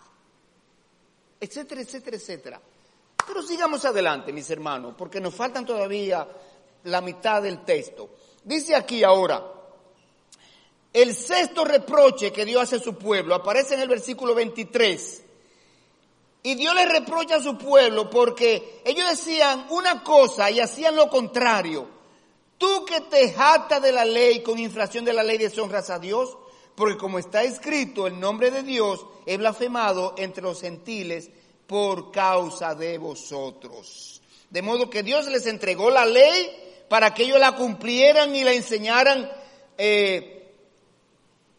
Etcétera, 1.38 1.82
etcétera, 1.82 2.16
etcétera. 2.16 2.60
Pero 3.24 3.40
sigamos 3.40 3.84
adelante, 3.84 4.32
mis 4.32 4.50
hermanos, 4.50 4.96
porque 4.98 5.20
nos 5.20 5.32
faltan 5.32 5.64
todavía 5.64 6.26
la 6.82 7.00
mitad 7.00 7.40
del 7.40 7.64
texto. 7.64 8.10
Dice 8.42 8.74
aquí 8.74 9.04
ahora, 9.04 9.44
el 10.92 11.14
sexto 11.14 11.64
reproche 11.64 12.32
que 12.32 12.44
Dios 12.44 12.64
hace 12.64 12.76
a 12.76 12.80
su 12.80 12.96
pueblo 12.96 13.32
aparece 13.32 13.74
en 13.74 13.82
el 13.82 13.88
versículo 13.88 14.34
23. 14.34 15.22
Y 16.46 16.54
Dios 16.54 16.76
le 16.76 16.86
reprocha 16.86 17.34
a 17.34 17.42
su 17.42 17.58
pueblo 17.58 18.08
porque 18.08 18.80
ellos 18.84 19.10
decían 19.10 19.66
una 19.70 20.04
cosa 20.04 20.48
y 20.48 20.60
hacían 20.60 20.94
lo 20.94 21.10
contrario. 21.10 21.88
Tú 22.56 22.84
que 22.84 23.00
te 23.00 23.32
jactas 23.32 23.82
de 23.82 23.90
la 23.90 24.04
ley 24.04 24.44
con 24.44 24.56
infracción 24.56 25.04
de 25.04 25.12
la 25.12 25.24
ley 25.24 25.38
deshonras 25.38 25.90
a 25.90 25.98
Dios, 25.98 26.38
porque 26.76 26.98
como 26.98 27.18
está 27.18 27.42
escrito, 27.42 28.06
el 28.06 28.20
nombre 28.20 28.52
de 28.52 28.62
Dios 28.62 29.04
es 29.26 29.36
blasfemado 29.38 30.14
entre 30.18 30.44
los 30.44 30.60
gentiles 30.60 31.30
por 31.66 32.12
causa 32.12 32.76
de 32.76 32.96
vosotros. 32.96 34.22
De 34.48 34.62
modo 34.62 34.88
que 34.88 35.02
Dios 35.02 35.26
les 35.26 35.48
entregó 35.48 35.90
la 35.90 36.06
ley 36.06 36.84
para 36.88 37.12
que 37.12 37.24
ellos 37.24 37.40
la 37.40 37.56
cumplieran 37.56 38.36
y 38.36 38.44
la 38.44 38.52
enseñaran, 38.52 39.28
eh, 39.76 40.35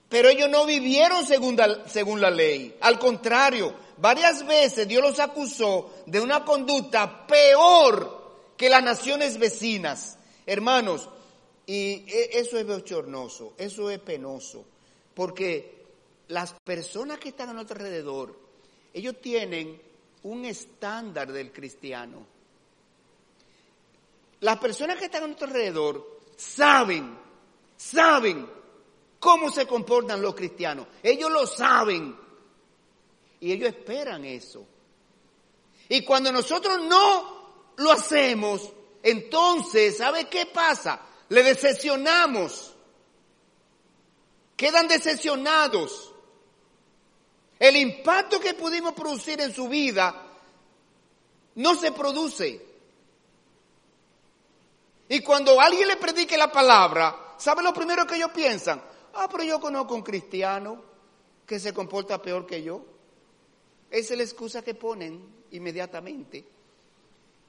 pero 0.09 0.29
ellos 0.29 0.49
no 0.49 0.65
vivieron 0.65 1.25
según 1.25 2.21
la, 2.21 2.29
ley. 2.29 2.75
Al 2.79 2.97
contrario, 2.97 3.73
varias 3.97 4.45
veces 4.45 4.87
Dios 4.87 5.01
los 5.01 5.19
acusó 5.19 5.93
de 6.05 6.21
una 6.21 6.45
conducta 6.45 7.27
peor 7.27 8.53
que 8.55 8.69
las 8.69 8.83
naciones 8.83 9.37
vecinas. 9.37 10.17
Hermanos, 10.45 11.09
y 11.65 12.05
e, 12.07 12.39
eso 12.39 12.57
es 12.57 12.65
bochornoso, 12.65 13.53
eso 13.57 13.89
es 13.89 13.99
penoso, 13.99 14.63
porque 15.13 15.85
las 16.29 16.53
personas 16.63 17.19
que 17.19 17.29
están 17.29 17.49
a 17.49 17.53
nuestro 17.53 17.75
alrededor, 17.75 18.33
ellos 18.93 19.15
tienen 19.21 19.81
un 20.23 20.45
estándar 20.45 21.31
del 21.31 21.51
cristiano. 21.51 22.25
Las 24.39 24.57
personas 24.59 24.97
que 24.97 25.05
están 25.05 25.23
a 25.23 25.27
nuestro 25.27 25.47
alrededor 25.47 26.21
saben, 26.37 27.17
saben 27.75 28.56
cómo 29.19 29.51
se 29.51 29.65
comportan 29.65 30.21
los 30.21 30.35
cristianos. 30.35 30.87
Ellos 31.01 31.31
lo 31.31 31.45
saben. 31.47 32.15
Y 33.39 33.51
ellos 33.51 33.69
esperan 33.69 34.25
eso. 34.25 34.65
Y 35.89 36.03
cuando 36.03 36.31
nosotros 36.31 36.83
no 36.83 37.73
lo 37.77 37.91
hacemos, 37.91 38.71
entonces, 39.03 39.97
¿sabe 39.97 40.27
qué 40.27 40.47
pasa? 40.47 40.99
Le 41.29 41.43
decepcionamos. 41.43 42.73
Quedan 44.55 44.87
decepcionados. 44.87 46.13
El 47.59 47.75
impacto 47.77 48.39
que 48.39 48.53
pudimos 48.53 48.93
producir 48.93 49.39
en 49.41 49.53
su 49.53 49.67
vida 49.67 50.23
no 51.55 51.75
se 51.75 51.91
produce. 51.91 52.65
Y 55.09 55.21
cuando 55.21 55.59
alguien 55.59 55.87
le 55.87 55.95
predique 55.97 56.37
la 56.37 56.51
palabra, 56.51 57.35
¿sabe 57.37 57.63
lo 57.63 57.73
primero 57.73 58.05
que 58.05 58.15
ellos 58.15 58.31
piensan? 58.31 58.81
Ah, 59.19 59.27
pero 59.31 59.43
yo 59.43 59.59
conozco 59.59 59.95
un 59.95 60.03
cristiano 60.03 60.79
que 61.43 61.59
se 61.59 61.73
comporta 61.73 62.21
peor 62.21 62.45
que 62.45 62.61
yo. 62.61 62.85
Esa 63.89 64.13
es 64.13 64.17
la 64.17 64.23
excusa 64.23 64.61
que 64.61 64.75
ponen 64.75 65.19
inmediatamente. 65.49 66.45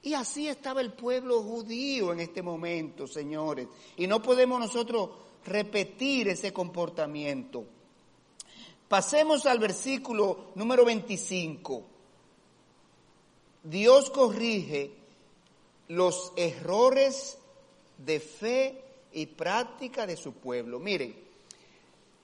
Y 0.01 0.15
así 0.15 0.47
estaba 0.47 0.81
el 0.81 0.93
pueblo 0.93 1.43
judío 1.43 2.11
en 2.11 2.21
este 2.21 2.41
momento, 2.41 3.05
señores. 3.05 3.67
Y 3.97 4.07
no 4.07 4.19
podemos 4.19 4.59
nosotros 4.59 5.11
repetir 5.45 6.29
ese 6.29 6.51
comportamiento. 6.51 7.65
Pasemos 8.87 9.45
al 9.45 9.59
versículo 9.59 10.45
número 10.55 10.83
25. 10.85 11.83
Dios 13.63 14.09
corrige 14.09 14.91
los 15.87 16.33
errores 16.35 17.37
de 17.99 18.19
fe 18.19 18.83
y 19.13 19.27
práctica 19.27 20.07
de 20.07 20.17
su 20.17 20.33
pueblo. 20.33 20.79
Miren, 20.79 21.28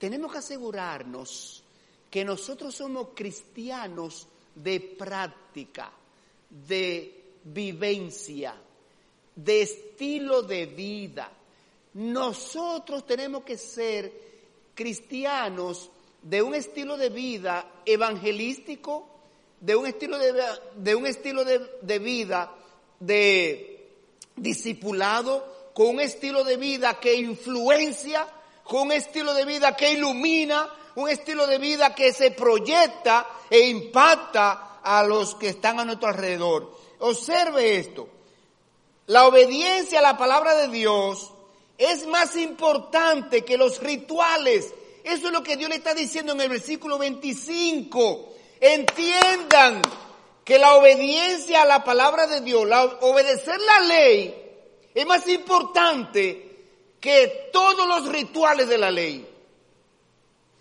tenemos 0.05 0.31
que 0.31 0.37
asegurarnos 0.37 1.63
que 2.11 2.23
nosotros 2.23 2.75
somos 2.75 3.07
cristianos 3.15 4.27
de 4.53 4.79
práctica, 4.79 5.91
de 6.47 7.39
vivencia, 7.43 8.53
de 9.35 9.61
estilo 9.63 10.43
de 10.43 10.67
vida. 10.67 11.31
Nosotros 11.95 13.03
tenemos 13.07 13.43
que 13.43 13.57
ser 13.57 14.13
cristianos 14.75 15.89
de 16.21 16.43
un 16.43 16.53
estilo 16.53 16.97
de 16.97 17.09
vida 17.09 17.81
evangelístico, 17.83 19.09
de 19.59 19.75
un 19.75 19.87
estilo 19.87 20.19
de, 20.19 20.39
de 20.75 20.93
un 20.93 21.07
estilo 21.07 21.43
de, 21.43 21.97
vida 21.97 22.53
de 22.99 23.89
discipulado, 24.35 25.71
con 25.73 25.95
un 25.95 25.99
estilo 25.99 26.43
de 26.43 26.57
vida 26.57 26.99
que 26.99 27.15
influencia, 27.15 28.27
con 28.65 28.87
un 28.87 28.91
estilo 28.91 29.33
de 29.33 29.45
vida 29.45 29.75
que 29.75 29.93
ilumina, 29.93 30.67
un 30.95 31.07
estilo 31.07 31.45
de 31.45 31.59
vida 31.59 31.93
que 31.93 32.11
se 32.11 32.31
proyecta 32.31 33.27
e 33.49 33.59
impacta 33.67 34.79
a 34.83 35.03
los 35.03 35.35
que 35.35 35.49
están 35.49 35.79
a 35.79 35.85
nuestro 35.85 36.09
alrededor. 36.09 36.75
Observe 36.99 37.77
esto. 37.77 38.09
La 39.07 39.27
obediencia 39.27 39.99
a 39.99 40.01
la 40.01 40.17
palabra 40.17 40.55
de 40.55 40.67
Dios 40.69 41.31
es 41.77 42.07
más 42.07 42.35
importante 42.35 43.45
que 43.45 43.55
los 43.55 43.81
rituales. 43.81 44.73
Eso 45.03 45.27
es 45.27 45.33
lo 45.33 45.43
que 45.43 45.57
Dios 45.57 45.69
le 45.69 45.75
está 45.75 45.93
diciendo 45.93 46.33
en 46.33 46.41
el 46.41 46.49
versículo 46.49 46.97
25. 46.97 48.33
Entiendan 48.59 49.83
que 50.43 50.57
la 50.57 50.75
obediencia 50.75 51.61
a 51.61 51.65
la 51.65 51.83
palabra 51.83 52.25
de 52.25 52.41
Dios, 52.41 52.67
la, 52.67 52.83
obedecer 52.83 53.59
la 53.59 53.79
ley, 53.81 54.33
es 54.95 55.05
más 55.05 55.27
importante 55.27 56.54
que 57.05 57.49
todos 57.53 57.87
los 57.87 58.11
rituales 58.11 58.67
de 58.67 58.79
la 58.79 58.89
ley. 58.89 59.23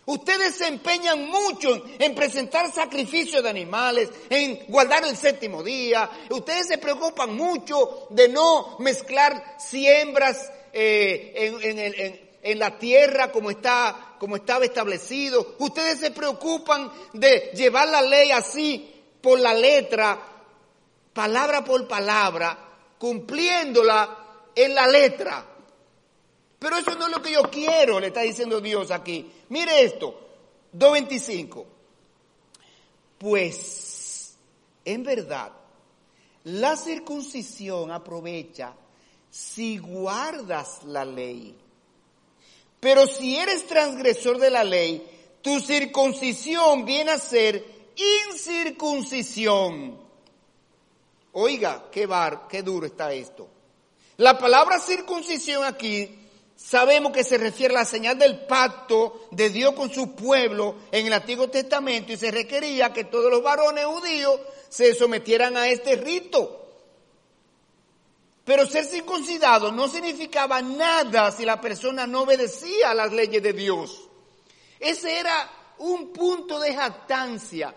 Ustedes 0.04 0.56
se 0.56 0.66
empeñan 0.66 1.26
mucho 1.26 1.82
en 1.98 2.14
presentar 2.14 2.70
sacrificios 2.70 3.42
de 3.42 3.48
animales, 3.48 4.10
en 4.28 4.66
guardar 4.68 5.06
el 5.06 5.16
séptimo 5.16 5.62
día. 5.62 6.10
Ustedes 6.28 6.68
se 6.68 6.76
preocupan 6.76 7.34
mucho 7.34 8.08
de 8.10 8.28
no 8.28 8.76
mezclar 8.80 9.56
siembras 9.58 10.52
eh, 10.74 12.20
en, 12.42 12.58
la 12.58 12.78
tierra 12.78 13.32
como 13.32 13.50
está, 13.50 14.16
como 14.20 14.36
estaba 14.36 14.66
establecido. 14.66 15.56
Ustedes 15.60 15.98
se 15.98 16.10
preocupan 16.10 16.92
de 17.14 17.52
llevar 17.54 17.88
la 17.88 18.02
ley 18.02 18.32
así 18.32 19.02
por 19.22 19.40
la 19.40 19.54
letra, 19.54 20.20
palabra 21.14 21.64
por 21.64 21.88
palabra, 21.88 22.58
cumpliéndola 22.98 24.18
en 24.54 24.74
la 24.74 24.86
letra. 24.86 25.46
Pero 26.58 26.76
eso 26.76 26.94
no 26.94 27.06
es 27.06 27.12
lo 27.12 27.22
que 27.22 27.32
yo 27.32 27.42
quiero, 27.42 28.00
le 28.00 28.08
está 28.08 28.22
diciendo 28.22 28.60
Dios 28.60 28.90
aquí. 28.90 29.30
Mire 29.48 29.82
esto, 29.82 30.18
2.25. 30.76 31.64
Pues, 33.18 34.34
en 34.84 35.02
verdad, 35.02 35.52
la 36.44 36.76
circuncisión 36.76 37.90
aprovecha 37.90 38.74
si 39.30 39.78
guardas 39.78 40.84
la 40.84 41.04
ley. 41.04 41.56
Pero 42.80 43.06
si 43.06 43.36
eres 43.36 43.66
transgresor 43.66 44.38
de 44.38 44.50
la 44.50 44.62
ley, 44.62 45.04
tu 45.42 45.58
circuncisión 45.60 46.84
viene 46.84 47.12
a 47.12 47.18
ser 47.18 47.64
incircuncisión. 48.28 49.98
Oiga, 51.32 51.86
qué 51.90 52.06
bar, 52.06 52.46
qué 52.48 52.62
duro 52.62 52.86
está 52.86 53.12
esto. 53.12 53.48
La 54.18 54.38
palabra 54.38 54.78
circuncisión 54.78 55.64
aquí 55.64 56.23
sabemos 56.56 57.12
que 57.12 57.24
se 57.24 57.38
refiere 57.38 57.74
a 57.74 57.78
la 57.80 57.84
señal 57.84 58.18
del 58.18 58.46
pacto 58.46 59.26
de 59.30 59.50
Dios 59.50 59.74
con 59.74 59.92
su 59.92 60.14
pueblo 60.14 60.76
en 60.92 61.06
el 61.06 61.12
Antiguo 61.12 61.48
Testamento 61.48 62.12
y 62.12 62.16
se 62.16 62.30
requería 62.30 62.92
que 62.92 63.04
todos 63.04 63.30
los 63.30 63.42
varones 63.42 63.84
judíos 63.86 64.40
se 64.68 64.94
sometieran 64.94 65.56
a 65.56 65.68
este 65.68 65.96
rito. 65.96 66.60
Pero 68.44 68.66
ser 68.66 68.84
circuncidado 68.84 69.72
no 69.72 69.88
significaba 69.88 70.60
nada 70.60 71.30
si 71.30 71.44
la 71.44 71.60
persona 71.60 72.06
no 72.06 72.22
obedecía 72.22 72.90
a 72.90 72.94
las 72.94 73.12
leyes 73.12 73.42
de 73.42 73.52
Dios. 73.52 74.08
Ese 74.78 75.18
era 75.18 75.50
un 75.78 76.12
punto 76.12 76.60
de 76.60 76.74
jactancia. 76.74 77.74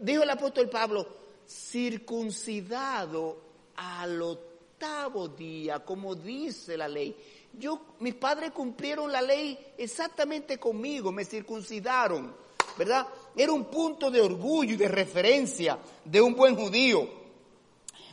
dijo 0.00 0.22
el 0.22 0.30
apóstol 0.30 0.70
Pablo, 0.70 1.06
circuncidado 1.46 3.38
al 3.76 4.22
octavo 4.22 5.28
día, 5.28 5.84
como 5.84 6.14
dice 6.14 6.78
la 6.78 6.88
ley. 6.88 7.14
Yo, 7.58 7.80
mis 8.00 8.14
padres 8.14 8.52
cumplieron 8.52 9.10
la 9.10 9.22
ley 9.22 9.58
exactamente 9.78 10.58
conmigo, 10.58 11.12
me 11.12 11.24
circuncidaron, 11.24 12.34
¿verdad? 12.76 13.06
Era 13.36 13.52
un 13.52 13.66
punto 13.66 14.10
de 14.10 14.20
orgullo 14.20 14.74
y 14.74 14.76
de 14.76 14.88
referencia 14.88 15.78
de 16.04 16.20
un 16.20 16.34
buen 16.34 16.56
judío. 16.56 17.08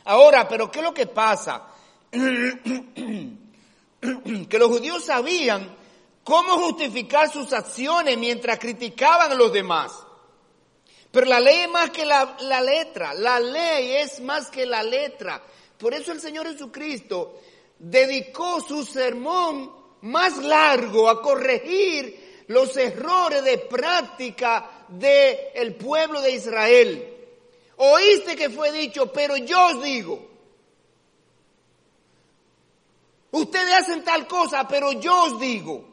Ahora, 0.04 0.48
pero 0.48 0.70
¿qué 0.70 0.80
es 0.80 0.84
lo 0.84 0.94
que 0.94 1.06
pasa? 1.06 1.68
que 2.10 3.38
los 4.58 4.68
judíos 4.68 5.04
sabían 5.04 5.76
cómo 6.24 6.58
justificar 6.58 7.30
sus 7.30 7.52
acciones 7.52 8.18
mientras 8.18 8.58
criticaban 8.58 9.32
a 9.32 9.34
los 9.34 9.52
demás. 9.52 9.92
Pero 11.10 11.26
la 11.26 11.40
ley 11.40 11.60
es 11.60 11.68
más 11.68 11.90
que 11.90 12.04
la, 12.04 12.36
la, 12.40 12.60
letra, 12.60 13.14
la 13.14 13.38
ley 13.38 13.96
es 13.96 14.20
más 14.20 14.50
que 14.50 14.64
la 14.64 14.82
letra. 14.82 15.42
Por 15.78 15.94
eso 15.94 16.12
el 16.12 16.20
Señor 16.20 16.50
Jesucristo 16.50 17.40
dedicó 17.82 18.60
su 18.60 18.84
sermón 18.84 19.72
más 20.02 20.38
largo 20.38 21.08
a 21.08 21.20
corregir 21.20 22.44
los 22.46 22.76
errores 22.76 23.42
de 23.44 23.58
práctica 23.58 24.86
del 24.88 25.74
pueblo 25.74 26.20
de 26.20 26.32
Israel. 26.32 27.08
Oíste 27.76 28.36
que 28.36 28.50
fue 28.50 28.70
dicho, 28.70 29.12
pero 29.12 29.36
yo 29.36 29.66
os 29.66 29.82
digo. 29.82 30.30
Ustedes 33.32 33.74
hacen 33.74 34.04
tal 34.04 34.28
cosa, 34.28 34.68
pero 34.68 34.92
yo 34.92 35.24
os 35.24 35.40
digo. 35.40 35.88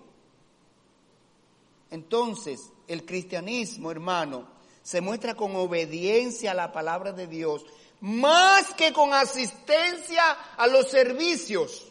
Entonces, 1.89 2.71
el 2.87 3.03
cristianismo, 3.05 3.89
hermano, 3.89 4.47
se 4.83 5.01
muestra 5.01 5.33
con 5.33 5.55
obediencia 5.55 6.51
a 6.51 6.55
la 6.55 6.71
palabra 6.71 7.13
de 7.13 7.25
Dios 7.25 7.65
más 8.01 8.73
que 8.73 8.93
con 8.93 9.13
asistencia 9.13 10.31
a 10.55 10.67
los 10.67 10.89
servicios, 10.89 11.85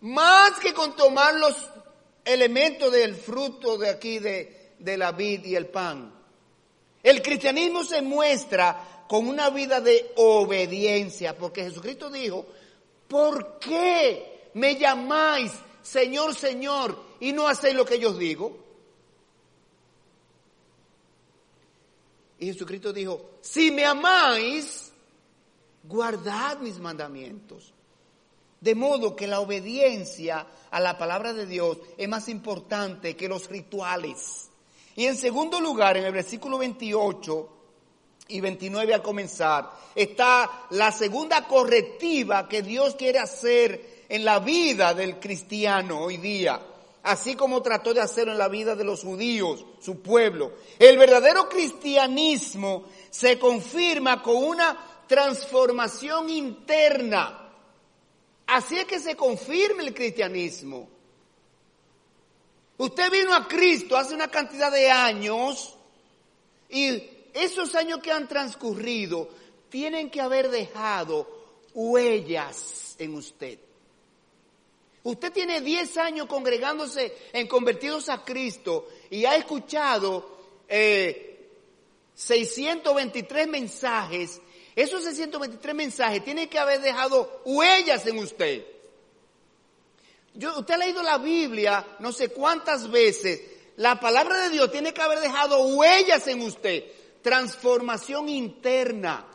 más 0.00 0.58
que 0.60 0.72
con 0.72 0.94
tomar 0.94 1.34
los 1.34 1.56
elementos 2.24 2.92
del 2.92 3.14
fruto 3.16 3.76
de 3.78 3.90
aquí 3.90 4.18
de, 4.18 4.74
de 4.78 4.96
la 4.96 5.12
vid 5.12 5.44
y 5.44 5.56
el 5.56 5.66
pan. 5.66 6.12
El 7.02 7.20
cristianismo 7.20 7.84
se 7.84 8.00
muestra 8.00 9.04
con 9.08 9.28
una 9.28 9.50
vida 9.50 9.80
de 9.80 10.12
obediencia, 10.16 11.36
porque 11.36 11.64
Jesucristo 11.64 12.10
dijo, 12.10 12.46
¿por 13.08 13.58
qué 13.58 14.50
me 14.54 14.76
llamáis 14.76 15.52
Señor, 15.82 16.34
Señor 16.34 16.98
y 17.20 17.32
no 17.32 17.46
hacéis 17.46 17.74
lo 17.74 17.84
que 17.84 17.98
yo 17.98 18.12
digo? 18.12 18.63
Y 22.44 22.48
Jesucristo 22.52 22.92
dijo, 22.92 23.30
si 23.40 23.70
me 23.70 23.86
amáis, 23.86 24.92
guardad 25.82 26.58
mis 26.58 26.78
mandamientos. 26.78 27.72
De 28.60 28.74
modo 28.74 29.16
que 29.16 29.26
la 29.26 29.40
obediencia 29.40 30.46
a 30.70 30.78
la 30.78 30.98
palabra 30.98 31.32
de 31.32 31.46
Dios 31.46 31.78
es 31.96 32.06
más 32.06 32.28
importante 32.28 33.16
que 33.16 33.28
los 33.28 33.48
rituales. 33.48 34.50
Y 34.94 35.06
en 35.06 35.16
segundo 35.16 35.58
lugar, 35.58 35.96
en 35.96 36.04
el 36.04 36.12
versículo 36.12 36.58
28 36.58 37.48
y 38.28 38.40
29 38.42 38.92
al 38.92 39.02
comenzar, 39.02 39.70
está 39.94 40.66
la 40.68 40.92
segunda 40.92 41.48
correctiva 41.48 42.46
que 42.46 42.60
Dios 42.60 42.94
quiere 42.94 43.20
hacer 43.20 44.04
en 44.06 44.22
la 44.22 44.38
vida 44.38 44.92
del 44.92 45.18
cristiano 45.18 45.98
hoy 46.00 46.18
día 46.18 46.60
así 47.04 47.36
como 47.36 47.62
trató 47.62 47.94
de 47.94 48.00
hacerlo 48.00 48.32
en 48.32 48.38
la 48.38 48.48
vida 48.48 48.74
de 48.74 48.84
los 48.84 49.02
judíos, 49.02 49.64
su 49.80 50.00
pueblo. 50.00 50.52
El 50.78 50.98
verdadero 50.98 51.48
cristianismo 51.48 52.86
se 53.10 53.38
confirma 53.38 54.22
con 54.22 54.36
una 54.36 55.04
transformación 55.06 56.30
interna. 56.30 57.50
Así 58.46 58.78
es 58.78 58.86
que 58.86 58.98
se 58.98 59.14
confirma 59.14 59.82
el 59.82 59.94
cristianismo. 59.94 60.88
Usted 62.78 63.10
vino 63.10 63.34
a 63.34 63.46
Cristo 63.46 63.96
hace 63.96 64.14
una 64.14 64.28
cantidad 64.28 64.72
de 64.72 64.90
años 64.90 65.76
y 66.70 67.02
esos 67.34 67.74
años 67.74 68.00
que 68.00 68.12
han 68.12 68.26
transcurrido 68.26 69.28
tienen 69.68 70.10
que 70.10 70.20
haber 70.20 70.50
dejado 70.50 71.28
huellas 71.74 72.96
en 72.98 73.14
usted. 73.14 73.58
Usted 75.04 75.32
tiene 75.32 75.60
10 75.60 75.96
años 75.98 76.26
congregándose 76.26 77.14
en 77.32 77.46
convertidos 77.46 78.08
a 78.08 78.24
Cristo 78.24 78.88
y 79.10 79.26
ha 79.26 79.36
escuchado 79.36 80.38
623 82.14 83.46
eh, 83.46 83.50
mensajes. 83.50 84.40
Esos 84.74 85.04
623 85.04 85.74
mensajes 85.74 86.24
tienen 86.24 86.48
que 86.48 86.58
haber 86.58 86.80
dejado 86.80 87.42
huellas 87.44 88.06
en 88.06 88.18
usted. 88.18 88.64
Usted 90.34 90.74
ha 90.74 90.78
leído 90.78 91.02
la 91.02 91.18
Biblia 91.18 91.86
no 92.00 92.10
sé 92.10 92.30
cuántas 92.30 92.90
veces. 92.90 93.42
La 93.76 94.00
palabra 94.00 94.38
de 94.44 94.48
Dios 94.48 94.72
tiene 94.72 94.94
que 94.94 95.02
haber 95.02 95.20
dejado 95.20 95.66
huellas 95.66 96.26
en 96.28 96.40
usted. 96.40 96.82
Transformación 97.20 98.30
interna. 98.30 99.26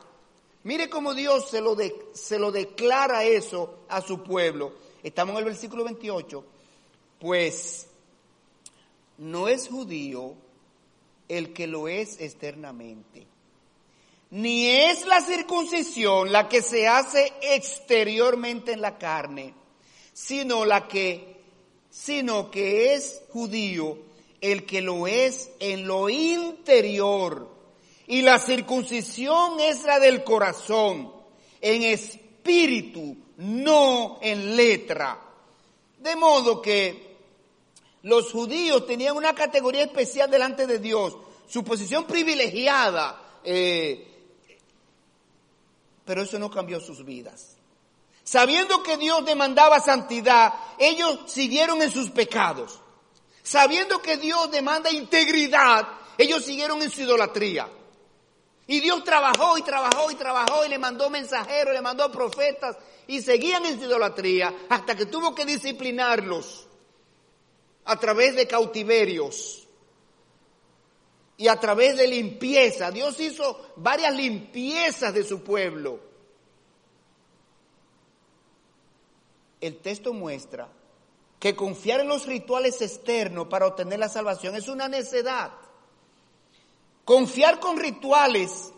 Mire 0.63 0.89
cómo 0.89 1.13
Dios 1.13 1.47
se 1.47 1.61
lo, 1.61 1.77
se 2.13 2.39
lo 2.39 2.51
declara 2.51 3.23
eso 3.23 3.85
a 3.87 4.01
su 4.01 4.23
pueblo. 4.23 4.88
Estamos 5.03 5.33
en 5.33 5.39
el 5.39 5.45
versículo 5.45 5.83
28. 5.83 6.45
Pues 7.19 7.87
no 9.17 9.47
es 9.47 9.67
judío 9.67 10.33
el 11.27 11.53
que 11.53 11.67
lo 11.67 11.87
es 11.87 12.19
externamente. 12.19 13.27
Ni 14.31 14.67
es 14.67 15.05
la 15.05 15.21
circuncisión 15.21 16.31
la 16.31 16.47
que 16.47 16.61
se 16.61 16.87
hace 16.87 17.33
exteriormente 17.41 18.73
en 18.73 18.81
la 18.81 18.97
carne 18.97 19.53
sino 20.19 20.65
la 20.65 20.85
que, 20.85 21.37
sino 21.89 22.51
que 22.51 22.93
es 22.93 23.21
judío 23.29 23.97
el 24.41 24.65
que 24.65 24.81
lo 24.81 25.07
es 25.07 25.49
en 25.59 25.87
lo 25.87 26.09
interior. 26.09 27.49
Y 28.05 28.21
la 28.21 28.37
circuncisión 28.37 29.61
es 29.61 29.83
la 29.83 29.97
del 29.99 30.25
corazón, 30.25 31.13
en 31.61 31.83
espíritu, 31.83 33.15
no 33.39 34.19
en 34.21 34.55
letra. 34.55 35.17
De 35.97 36.15
modo 36.15 36.61
que 36.61 37.17
los 38.03 38.31
judíos 38.31 38.85
tenían 38.85 39.15
una 39.15 39.33
categoría 39.33 39.83
especial 39.83 40.29
delante 40.29 40.67
de 40.67 40.79
Dios, 40.79 41.15
su 41.47 41.63
posición 41.63 42.05
privilegiada, 42.05 43.39
eh, 43.43 44.05
pero 46.05 46.23
eso 46.23 46.37
no 46.37 46.51
cambió 46.51 46.79
sus 46.79 47.03
vidas. 47.05 47.55
Sabiendo 48.23 48.83
que 48.83 48.97
Dios 48.97 49.25
demandaba 49.25 49.79
santidad, 49.79 50.53
ellos 50.77 51.19
siguieron 51.27 51.81
en 51.81 51.91
sus 51.91 52.09
pecados. 52.11 52.79
Sabiendo 53.41 54.01
que 54.01 54.17
Dios 54.17 54.51
demanda 54.51 54.91
integridad, 54.91 55.87
ellos 56.17 56.43
siguieron 56.43 56.81
en 56.81 56.91
su 56.91 57.01
idolatría. 57.01 57.69
Y 58.69 58.79
Dios 58.79 59.03
trabajó 59.03 59.57
y 59.57 59.63
trabajó 59.63 60.11
y 60.11 60.15
trabajó 60.15 60.65
y 60.65 60.69
le 60.69 60.77
mandó 60.77 61.09
mensajeros, 61.09 61.73
le 61.73 61.81
mandó 61.81 62.11
profetas 62.11 62.77
y 63.07 63.21
seguían 63.21 63.65
en 63.65 63.79
su 63.79 63.85
idolatría 63.85 64.53
hasta 64.69 64.95
que 64.95 65.07
tuvo 65.07 65.35
que 65.35 65.45
disciplinarlos 65.45 66.67
a 67.85 67.97
través 67.97 68.35
de 68.35 68.47
cautiverios 68.47 69.67
y 71.35 71.47
a 71.47 71.59
través 71.59 71.97
de 71.97 72.07
limpieza. 72.07 72.91
Dios 72.91 73.19
hizo 73.19 73.73
varias 73.75 74.15
limpiezas 74.15 75.13
de 75.13 75.23
su 75.23 75.43
pueblo. 75.43 76.07
el 79.61 79.77
texto 79.77 80.13
muestra 80.13 80.69
que 81.39 81.55
confiar 81.55 82.01
en 82.01 82.07
los 82.07 82.25
rituales 82.25 82.81
externos 82.81 83.47
para 83.47 83.67
obtener 83.67 83.99
la 83.99 84.09
salvación 84.09 84.55
es 84.55 84.67
una 84.67 84.87
necedad. 84.87 85.51
Confiar 87.09 87.59
con 87.59 87.79
rituales, 87.79 88.71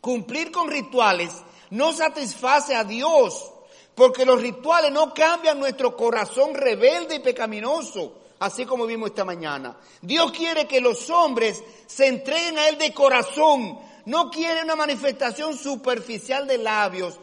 cumplir 0.00 0.50
con 0.50 0.70
rituales, 0.70 1.34
no 1.68 1.92
satisface 1.92 2.74
a 2.74 2.82
Dios, 2.82 3.52
porque 3.94 4.24
los 4.24 4.40
rituales 4.40 4.90
no 4.90 5.12
cambian 5.12 5.58
nuestro 5.58 5.94
corazón 5.94 6.54
rebelde 6.54 7.16
y 7.16 7.18
pecaminoso, 7.18 8.14
así 8.38 8.64
como 8.64 8.86
vimos 8.86 9.10
esta 9.10 9.26
mañana. 9.26 9.76
Dios 10.00 10.32
quiere 10.32 10.66
que 10.66 10.80
los 10.80 11.10
hombres 11.10 11.62
se 11.86 12.06
entreguen 12.06 12.56
a 12.56 12.70
Él 12.70 12.78
de 12.78 12.94
corazón, 12.94 13.80
no 14.06 14.30
quiere 14.30 14.62
una 14.62 14.74
manifestación 14.74 15.58
superficial 15.58 16.46
de 16.46 16.56
labios 16.56 17.20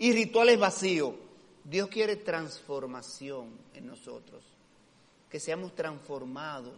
y 0.00 0.12
rituales 0.12 0.58
vacíos. 0.58 1.14
Dios 1.62 1.86
quiere 1.86 2.16
transformación 2.16 3.56
en 3.74 3.86
nosotros, 3.86 4.42
que 5.30 5.38
seamos 5.38 5.72
transformados, 5.76 6.74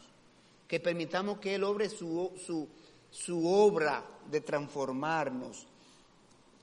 que 0.75 0.81
permitamos 0.81 1.39
que 1.39 1.55
Él 1.55 1.62
obre 1.62 1.89
su, 1.89 2.33
su, 2.45 2.68
su 3.09 3.49
obra 3.49 4.05
de 4.29 4.41
transformarnos. 4.41 5.68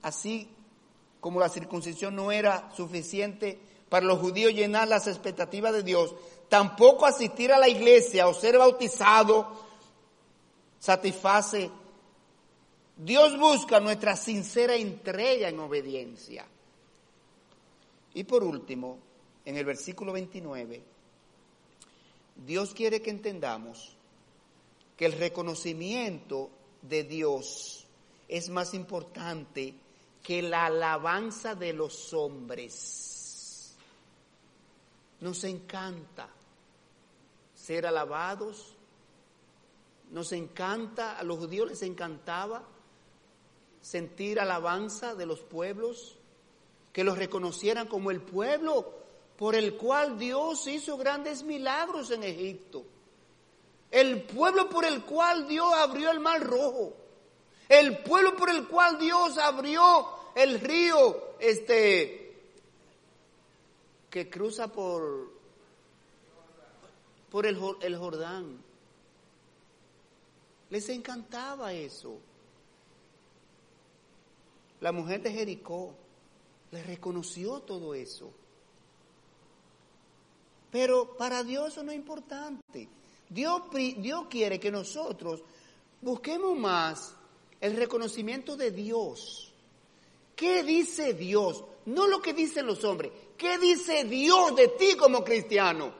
Así 0.02 0.46
como 1.18 1.40
la 1.40 1.48
circuncisión 1.48 2.14
no 2.14 2.30
era 2.30 2.70
suficiente 2.76 3.58
para 3.88 4.04
los 4.04 4.18
judíos 4.18 4.52
llenar 4.52 4.86
las 4.86 5.06
expectativas 5.06 5.72
de 5.72 5.82
Dios, 5.82 6.14
tampoco 6.50 7.06
asistir 7.06 7.54
a 7.54 7.58
la 7.58 7.70
iglesia 7.70 8.28
o 8.28 8.34
ser 8.34 8.58
bautizado 8.58 9.50
satisface. 10.78 11.70
Dios 12.94 13.38
busca 13.38 13.80
nuestra 13.80 14.14
sincera 14.14 14.74
entrega 14.74 15.48
en 15.48 15.58
obediencia. 15.58 16.44
Y 18.12 18.24
por 18.24 18.44
último, 18.44 18.98
en 19.46 19.56
el 19.56 19.64
versículo 19.64 20.12
29, 20.12 20.82
Dios 22.44 22.74
quiere 22.74 23.00
que 23.00 23.08
entendamos 23.08 23.96
que 24.96 25.06
el 25.06 25.12
reconocimiento 25.12 26.50
de 26.82 27.04
Dios 27.04 27.86
es 28.28 28.48
más 28.48 28.74
importante 28.74 29.74
que 30.22 30.42
la 30.42 30.66
alabanza 30.66 31.54
de 31.54 31.72
los 31.72 32.12
hombres. 32.12 33.74
Nos 35.20 35.44
encanta 35.44 36.28
ser 37.54 37.86
alabados, 37.86 38.74
nos 40.10 40.32
encanta, 40.32 41.18
a 41.18 41.22
los 41.22 41.38
judíos 41.38 41.68
les 41.68 41.82
encantaba 41.82 42.64
sentir 43.80 44.40
alabanza 44.40 45.14
de 45.14 45.26
los 45.26 45.40
pueblos, 45.40 46.16
que 46.92 47.04
los 47.04 47.18
reconocieran 47.18 47.88
como 47.88 48.10
el 48.10 48.20
pueblo 48.20 49.02
por 49.36 49.54
el 49.54 49.74
cual 49.76 50.18
Dios 50.18 50.66
hizo 50.66 50.96
grandes 50.96 51.42
milagros 51.42 52.10
en 52.10 52.22
Egipto. 52.22 52.84
El 53.92 54.22
pueblo 54.22 54.70
por 54.70 54.86
el 54.86 55.04
cual 55.04 55.46
Dios 55.46 55.70
abrió 55.74 56.10
el 56.10 56.18
mar 56.18 56.42
rojo. 56.42 56.94
El 57.68 57.98
pueblo 57.98 58.34
por 58.34 58.50
el 58.50 58.66
cual 58.66 58.98
Dios 58.98 59.38
abrió 59.38 60.08
el 60.34 60.60
río 60.60 61.36
este 61.38 62.18
que 64.08 64.28
cruza 64.28 64.68
por 64.68 65.30
por 67.30 67.46
el, 67.46 67.58
el 67.82 67.96
Jordán. 67.96 68.62
Les 70.70 70.88
encantaba 70.88 71.72
eso. 71.74 72.18
La 74.80 74.90
mujer 74.90 75.22
de 75.22 75.32
Jericó 75.32 75.94
le 76.70 76.82
reconoció 76.82 77.60
todo 77.60 77.94
eso. 77.94 78.32
Pero 80.70 81.16
para 81.16 81.44
Dios 81.44 81.72
eso 81.72 81.82
no 81.82 81.92
es 81.92 81.98
importante. 81.98 82.88
Dios, 83.32 83.62
Dios 83.72 84.26
quiere 84.28 84.60
que 84.60 84.70
nosotros 84.70 85.42
busquemos 86.02 86.56
más 86.58 87.14
el 87.60 87.76
reconocimiento 87.76 88.56
de 88.56 88.70
Dios. 88.70 89.52
¿Qué 90.36 90.62
dice 90.62 91.14
Dios? 91.14 91.64
No 91.86 92.06
lo 92.08 92.20
que 92.20 92.34
dicen 92.34 92.66
los 92.66 92.84
hombres. 92.84 93.10
¿Qué 93.38 93.56
dice 93.58 94.04
Dios 94.04 94.54
de 94.54 94.68
ti 94.68 94.96
como 94.96 95.24
cristiano? 95.24 95.94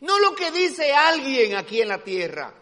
No 0.00 0.18
lo 0.18 0.34
que 0.34 0.50
dice 0.50 0.92
alguien 0.92 1.54
aquí 1.54 1.80
en 1.80 1.88
la 1.88 2.02
tierra. 2.02 2.52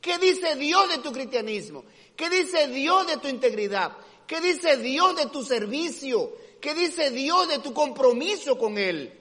¿Qué 0.00 0.18
dice 0.18 0.56
Dios 0.56 0.88
de 0.88 0.98
tu 0.98 1.12
cristianismo? 1.12 1.84
¿Qué 2.16 2.28
dice 2.28 2.66
Dios 2.68 3.06
de 3.06 3.18
tu 3.18 3.28
integridad? 3.28 3.96
¿Qué 4.26 4.40
dice 4.40 4.78
Dios 4.78 5.14
de 5.16 5.26
tu 5.26 5.44
servicio? 5.44 6.32
¿Qué 6.60 6.74
dice 6.74 7.10
Dios 7.10 7.48
de 7.48 7.60
tu 7.60 7.72
compromiso 7.72 8.58
con 8.58 8.78
Él? 8.78 9.12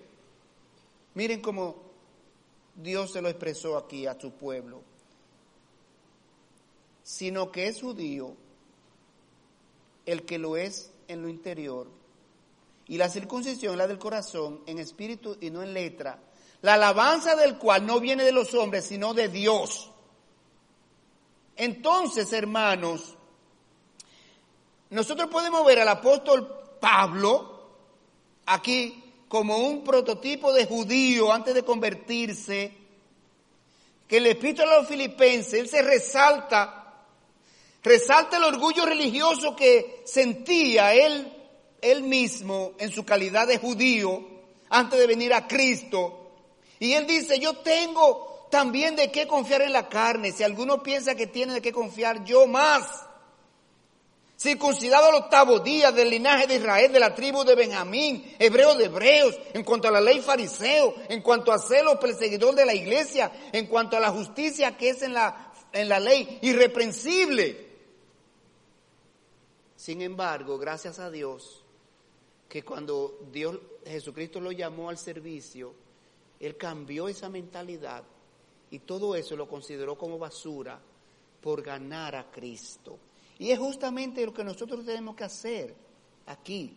Miren 1.14 1.40
cómo 1.42 1.87
Dios 2.78 3.12
se 3.12 3.22
lo 3.22 3.30
expresó 3.30 3.76
aquí 3.76 4.06
a 4.06 4.20
su 4.20 4.32
pueblo. 4.32 4.82
Sino 7.04 7.52
que 7.52 7.68
es 7.68 7.82
judío 7.82 8.36
el 10.06 10.24
que 10.24 10.38
lo 10.38 10.56
es 10.56 10.92
en 11.08 11.22
lo 11.22 11.30
interior. 11.30 11.88
Y 12.88 12.98
la 12.98 13.10
circuncisión, 13.10 13.78
la 13.78 13.88
del 13.88 14.00
corazón, 14.00 14.62
en 14.66 14.80
espíritu 14.80 15.38
y 15.42 15.50
no 15.50 15.64
en 15.64 15.74
letra. 15.74 16.20
La 16.62 16.76
alabanza 16.76 17.36
del 17.36 17.58
cual 17.58 17.86
no 17.86 18.00
viene 18.00 18.24
de 18.24 18.32
los 18.32 18.54
hombres, 18.54 18.86
sino 18.86 19.14
de 19.14 19.28
Dios. 19.28 19.92
Entonces, 21.56 22.32
hermanos, 22.32 23.16
nosotros 24.90 25.30
podemos 25.30 25.66
ver 25.66 25.80
al 25.80 25.90
apóstol 25.90 26.78
Pablo 26.80 27.58
aquí 28.46 29.07
como 29.28 29.58
un 29.58 29.84
prototipo 29.84 30.54
de 30.54 30.66
judío 30.66 31.32
antes 31.32 31.54
de 31.54 31.64
convertirse, 31.64 32.72
que 34.08 34.18
el 34.18 34.28
epístola 34.28 34.74
a 34.74 34.78
los 34.80 34.88
filipenses, 34.88 35.54
él 35.54 35.68
se 35.68 35.82
resalta, 35.82 37.04
resalta 37.84 38.38
el 38.38 38.44
orgullo 38.44 38.86
religioso 38.86 39.56
que 39.56 40.04
sentía 40.06 40.94
él, 40.94 41.34
él 41.82 42.04
mismo 42.04 42.74
en 42.80 42.92
su 42.92 43.04
calidad 43.04 43.48
de 43.48 43.58
judío 43.58 44.26
antes 44.70 44.98
de 44.98 45.08
venir 45.08 45.34
a 45.34 45.48
Cristo. 45.48 46.32
Y 46.80 46.94
él 46.94 47.06
dice, 47.06 47.40
yo 47.40 47.58
tengo 47.58 48.48
también 48.50 48.96
de 48.96 49.12
qué 49.12 49.28
confiar 49.28 49.62
en 49.62 49.74
la 49.74 49.90
carne. 49.90 50.32
Si 50.32 50.44
alguno 50.44 50.82
piensa 50.84 51.16
que 51.16 51.28
tiene 51.28 51.54
de 51.54 51.62
qué 51.62 51.74
confiar, 51.74 52.24
yo 52.24 52.48
más 52.48 53.07
circuncidado 54.38 55.08
al 55.08 55.16
octavo 55.16 55.60
día 55.60 55.92
del 55.92 56.10
linaje 56.10 56.46
de 56.48 56.56
Israel, 56.56 56.92
de 56.92 57.00
la 57.00 57.16
tribu 57.16 57.44
de 57.44 57.56
Benjamín, 57.56 58.36
hebreo 58.38 58.76
de 58.76 58.86
hebreos, 58.86 59.38
en 59.54 59.64
cuanto 59.64 59.88
a 59.88 59.92
la 59.92 60.02
ley 60.02 60.22
fariseo, 60.22 60.94
en 61.10 61.22
cuanto 61.22 61.52
a 61.52 61.58
celo 61.58 62.00
perseguidor 62.00 62.54
de 62.54 62.66
la 62.66 62.76
iglesia, 62.76 63.32
en 63.52 63.66
cuanto 63.66 63.98
a 63.98 64.00
la 64.00 64.12
justicia 64.12 64.78
que 64.78 64.90
es 64.90 65.02
en 65.02 65.14
la, 65.14 65.52
en 65.74 65.90
la 65.90 66.00
ley, 66.00 66.40
irreprensible. 66.44 67.68
Sin 69.76 70.02
embargo, 70.02 70.58
gracias 70.58 71.00
a 71.00 71.10
Dios, 71.10 71.64
que 72.48 72.64
cuando 72.64 73.20
Dios, 73.32 73.58
Jesucristo 73.86 74.40
lo 74.40 74.52
llamó 74.52 74.90
al 74.90 74.98
servicio, 74.98 75.74
Él 76.40 76.58
cambió 76.58 77.08
esa 77.08 77.28
mentalidad 77.30 78.04
y 78.70 78.80
todo 78.80 79.16
eso 79.16 79.36
lo 79.36 79.48
consideró 79.48 79.98
como 79.98 80.18
basura 80.18 80.80
por 81.42 81.62
ganar 81.62 82.16
a 82.16 82.30
Cristo. 82.30 83.00
Y 83.40 83.52
es 83.52 83.60
justamente 83.60 84.26
lo 84.26 84.34
que 84.34 84.44
nosotros 84.44 84.86
tenemos 84.86 85.16
que 85.16 85.24
hacer 85.24 85.76
aquí. 86.26 86.74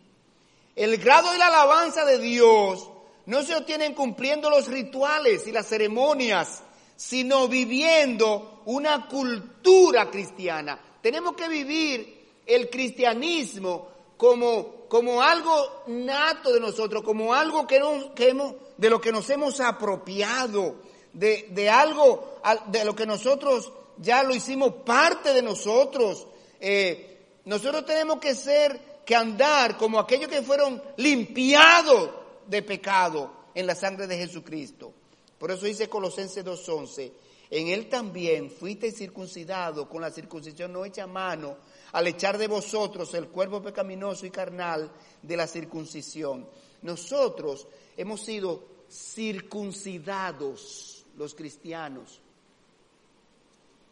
El 0.75 0.97
grado 0.97 1.33
y 1.35 1.37
la 1.37 1.47
alabanza 1.47 2.05
de 2.05 2.19
Dios 2.19 2.89
no 3.25 3.43
se 3.43 3.55
obtienen 3.55 3.93
cumpliendo 3.93 4.49
los 4.49 4.67
rituales 4.67 5.47
y 5.47 5.51
las 5.51 5.67
ceremonias, 5.67 6.63
sino 6.95 7.47
viviendo 7.47 8.61
una 8.65 9.07
cultura 9.07 10.09
cristiana. 10.09 10.79
Tenemos 11.01 11.35
que 11.35 11.47
vivir 11.47 12.21
el 12.45 12.69
cristianismo 12.69 13.87
como, 14.17 14.85
como 14.87 15.21
algo 15.21 15.83
nato 15.87 16.53
de 16.53 16.59
nosotros, 16.59 17.03
como 17.03 17.33
algo 17.33 17.65
que, 17.65 17.81
que 18.15 18.29
hemos, 18.29 18.53
de 18.77 18.89
lo 18.89 19.01
que 19.01 19.11
nos 19.11 19.29
hemos 19.29 19.59
apropiado, 19.59 20.75
de, 21.13 21.47
de 21.51 21.69
algo 21.69 22.39
de 22.67 22.85
lo 22.85 22.95
que 22.95 23.05
nosotros 23.05 23.71
ya 23.97 24.23
lo 24.23 24.33
hicimos 24.33 24.73
parte 24.85 25.33
de 25.33 25.41
nosotros. 25.41 26.27
Eh, 26.61 27.39
nosotros 27.45 27.85
tenemos 27.85 28.19
que 28.19 28.35
ser, 28.35 29.01
que 29.03 29.15
andar 29.15 29.77
como 29.77 29.99
aquellos 29.99 30.29
que 30.29 30.43
fueron 30.43 30.81
limpiados 30.97 32.11
de 32.45 32.61
pecado 32.61 33.33
en 33.55 33.65
la 33.65 33.75
sangre 33.75 34.05
de 34.05 34.17
Jesucristo. 34.17 34.93
Por 35.39 35.49
eso 35.49 35.65
dice 35.65 35.89
Colosenses 35.89 36.45
2.11, 36.45 37.11
en 37.49 37.67
él 37.67 37.89
también 37.89 38.51
fuiste 38.51 38.91
circuncidado 38.91 39.89
con 39.89 40.01
la 40.01 40.11
circuncisión 40.11 40.71
no 40.71 40.85
hecha 40.85 41.03
a 41.03 41.07
mano, 41.07 41.57
al 41.93 42.07
echar 42.07 42.37
de 42.37 42.47
vosotros 42.47 43.11
el 43.15 43.27
cuerpo 43.27 43.61
pecaminoso 43.61 44.27
y 44.27 44.31
carnal 44.31 44.91
de 45.21 45.35
la 45.35 45.47
circuncisión. 45.47 46.47
Nosotros 46.83 47.67
hemos 47.97 48.21
sido 48.21 48.63
circuncidados, 48.89 51.05
los 51.17 51.35
cristianos, 51.35 52.21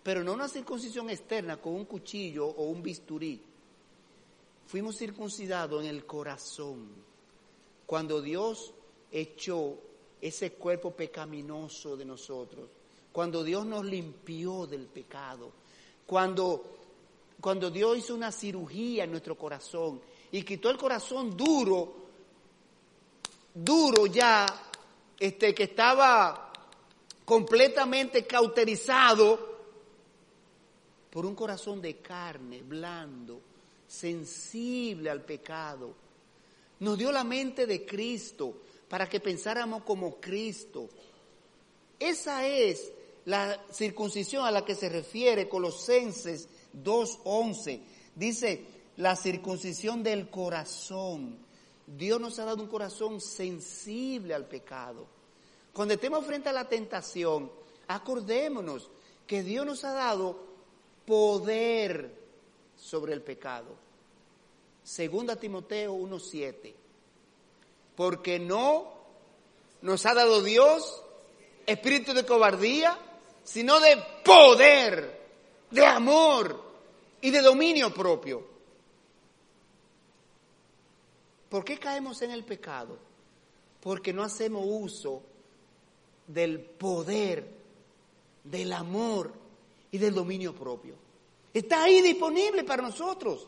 pero 0.03 0.23
no 0.23 0.33
una 0.33 0.47
circuncisión 0.47 1.09
externa 1.09 1.57
con 1.57 1.73
un 1.73 1.85
cuchillo 1.85 2.47
o 2.47 2.65
un 2.65 2.81
bisturí. 2.81 3.41
Fuimos 4.67 4.97
circuncidados 4.97 5.83
en 5.83 5.89
el 5.89 6.05
corazón. 6.05 6.87
Cuando 7.85 8.21
Dios 8.21 8.73
echó 9.11 9.77
ese 10.21 10.53
cuerpo 10.53 10.91
pecaminoso 10.91 11.97
de 11.97 12.05
nosotros, 12.05 12.69
cuando 13.11 13.43
Dios 13.43 13.65
nos 13.65 13.83
limpió 13.83 14.67
del 14.67 14.85
pecado, 14.85 15.51
cuando, 16.05 16.77
cuando 17.41 17.71
Dios 17.71 17.97
hizo 17.97 18.15
una 18.15 18.31
cirugía 18.31 19.05
en 19.05 19.11
nuestro 19.11 19.35
corazón 19.35 19.99
y 20.31 20.43
quitó 20.43 20.69
el 20.69 20.77
corazón 20.77 21.35
duro, 21.35 21.95
duro 23.53 24.05
ya, 24.05 24.45
este, 25.19 25.53
que 25.53 25.63
estaba 25.63 26.53
completamente 27.25 28.25
cauterizado, 28.25 29.48
por 31.09 31.25
un 31.25 31.35
corazón 31.35 31.81
de 31.81 31.97
carne, 31.97 32.61
blando, 32.61 33.41
sensible 33.87 35.09
al 35.09 35.23
pecado. 35.23 35.93
Nos 36.79 36.97
dio 36.97 37.11
la 37.11 37.23
mente 37.23 37.65
de 37.65 37.85
Cristo 37.85 38.61
para 38.87 39.09
que 39.09 39.19
pensáramos 39.19 39.83
como 39.83 40.19
Cristo. 40.19 40.89
Esa 41.97 42.47
es 42.47 42.91
la 43.25 43.63
circuncisión 43.71 44.45
a 44.45 44.51
la 44.51 44.63
que 44.63 44.75
se 44.75 44.89
refiere 44.89 45.49
Colosenses 45.49 46.47
2.11. 46.73 47.81
Dice, 48.15 48.65
la 48.97 49.15
circuncisión 49.15 50.03
del 50.03 50.29
corazón. 50.29 51.37
Dios 51.85 52.19
nos 52.19 52.37
ha 52.39 52.45
dado 52.45 52.61
un 52.61 52.69
corazón 52.69 53.19
sensible 53.19 54.33
al 54.33 54.45
pecado. 54.45 55.07
Cuando 55.73 55.93
estemos 55.93 56.25
frente 56.25 56.49
a 56.49 56.53
la 56.53 56.67
tentación, 56.67 57.51
acordémonos 57.87 58.89
que 59.25 59.41
Dios 59.43 59.65
nos 59.65 59.83
ha 59.85 59.93
dado 59.93 60.48
poder 61.09 62.15
sobre 62.77 63.13
el 63.13 63.23
pecado. 63.23 63.75
Segunda 64.83 65.35
Timoteo 65.35 65.95
1:7. 65.95 66.75
Porque 67.95 68.37
no 68.37 68.93
nos 69.81 70.05
ha 70.05 70.13
dado 70.13 70.43
Dios 70.43 71.01
espíritu 71.65 72.13
de 72.13 72.27
cobardía, 72.27 72.95
sino 73.43 73.79
de 73.79 73.97
poder, 74.23 75.19
de 75.71 75.83
amor 75.83 76.61
y 77.21 77.31
de 77.31 77.41
dominio 77.41 77.91
propio. 77.91 78.47
¿Por 81.49 81.65
qué 81.65 81.79
caemos 81.79 82.21
en 82.21 82.29
el 82.29 82.43
pecado? 82.45 82.99
Porque 83.81 84.13
no 84.13 84.21
hacemos 84.21 84.63
uso 84.63 85.23
del 86.27 86.59
poder, 86.59 87.49
del 88.43 88.71
amor 88.73 89.38
y 89.91 89.97
del 89.97 90.13
dominio 90.13 90.53
propio. 90.53 90.95
Está 91.53 91.83
ahí 91.83 92.01
disponible 92.01 92.63
para 92.63 92.83
nosotros. 92.83 93.47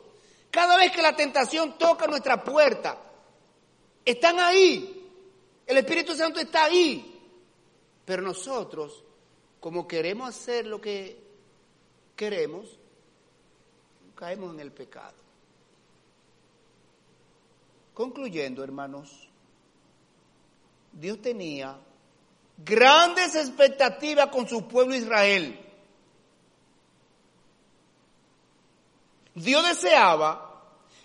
Cada 0.50 0.78
vez 0.78 0.92
que 0.92 1.02
la 1.02 1.16
tentación 1.16 1.78
toca 1.78 2.08
nuestra 2.08 2.44
puerta, 2.44 2.98
están 4.04 4.40
ahí. 4.40 5.10
El 5.66 5.78
Espíritu 5.78 6.16
Santo 6.16 6.40
está 6.40 6.66
ahí. 6.66 7.20
Pero 8.04 8.22
nosotros, 8.24 9.04
como 9.60 9.88
queremos 9.88 10.30
hacer 10.30 10.66
lo 10.66 10.82
que 10.82 11.18
queremos, 12.16 12.78
caemos 14.16 14.54
en 14.54 14.60
el 14.60 14.72
pecado. 14.72 15.16
Concluyendo, 17.94 18.64
hermanos, 18.64 19.30
Dios 20.92 21.22
tenía 21.22 21.78
grandes 22.58 23.36
expectativas 23.36 24.28
con 24.28 24.48
su 24.48 24.68
pueblo 24.68 24.96
Israel. 24.96 25.71
Dios 29.36 29.66
deseaba 29.68 30.52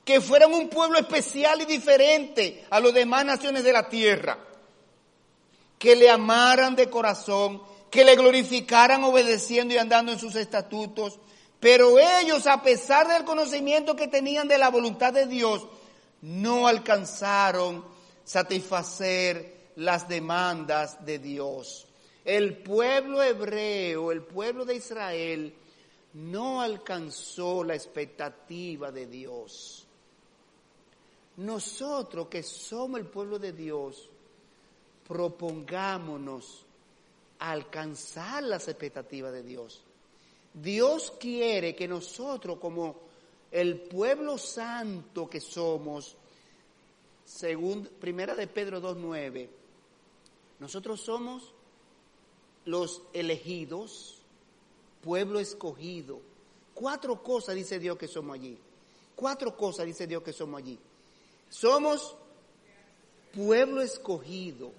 que 0.05 0.21
fueran 0.21 0.53
un 0.55 0.69
pueblo 0.69 0.99
especial 0.99 1.61
y 1.63 1.65
diferente 1.65 2.65
a 2.71 2.81
las 2.81 2.95
demás 2.95 3.25
naciones 3.25 3.65
de 3.65 3.73
la 3.73 3.89
tierra, 3.89 4.39
que 5.79 5.97
le 5.97 6.09
amaran 6.09 6.77
de 6.77 6.89
corazón, 6.89 7.61
que 7.91 8.05
le 8.05 8.15
glorificaran 8.15 9.03
obedeciendo 9.05 9.75
y 9.75 9.79
andando 9.79 10.13
en 10.13 10.19
sus 10.19 10.37
estatutos, 10.37 11.19
pero 11.59 11.99
ellos, 11.99 12.47
a 12.47 12.63
pesar 12.63 13.09
del 13.09 13.25
conocimiento 13.25 13.97
que 13.97 14.09
tenían 14.09 14.47
de 14.47 14.59
la 14.59 14.69
voluntad 14.69 15.13
de 15.13 15.27
Dios, 15.27 15.67
no 16.23 16.67
alcanzaron 16.67 17.85
satisfacer 18.25 19.71
las 19.77 20.09
demandas 20.09 21.05
de 21.05 21.19
Dios. 21.19 21.87
El 22.25 22.59
pueblo 22.59 23.23
hebreo, 23.23 24.13
el 24.13 24.23
pueblo 24.23 24.65
de 24.65 24.77
Israel, 24.77 25.55
no 26.17 26.63
alcanzó 26.63 27.63
la 27.63 27.75
expectativa 27.75 28.91
de 28.91 29.07
Dios. 29.07 29.87
Nosotros 31.37 32.29
que 32.29 32.43
somos 32.43 32.99
el 33.01 33.07
pueblo 33.07 33.39
de 33.39 33.53
Dios, 33.53 34.09
propongámonos 35.07 36.65
alcanzar 37.39 38.43
las 38.45 38.67
expectativas 38.67 39.31
de 39.31 39.43
Dios. 39.43 39.83
Dios 40.55 41.13
quiere 41.21 41.77
que 41.77 41.87
nosotros 41.87 42.59
como 42.59 42.97
el 43.51 43.79
pueblo 43.83 44.39
santo 44.39 45.29
que 45.29 45.41
somos, 45.41 46.17
según 47.27 47.85
Primera 48.01 48.35
de 48.35 48.47
Pedro 48.47 48.81
2.9, 48.81 49.49
nosotros 50.61 50.99
somos 51.03 51.53
los 52.65 53.03
elegidos, 53.13 54.16
pueblo 55.07 55.39
escogido. 55.39 56.21
Cuatro 56.75 57.23
cosas 57.23 57.55
dice 57.55 57.79
Dios 57.79 57.97
que 57.97 58.09
somos 58.09 58.35
allí. 58.35 58.59
Cuatro 59.15 59.57
cosas 59.57 59.87
dice 59.87 60.05
Dios 60.05 60.21
que 60.25 60.33
somos 60.33 60.59
allí. 60.59 60.77
Somos 61.49 62.17
pueblo 63.33 63.83
escogido, 63.83 64.73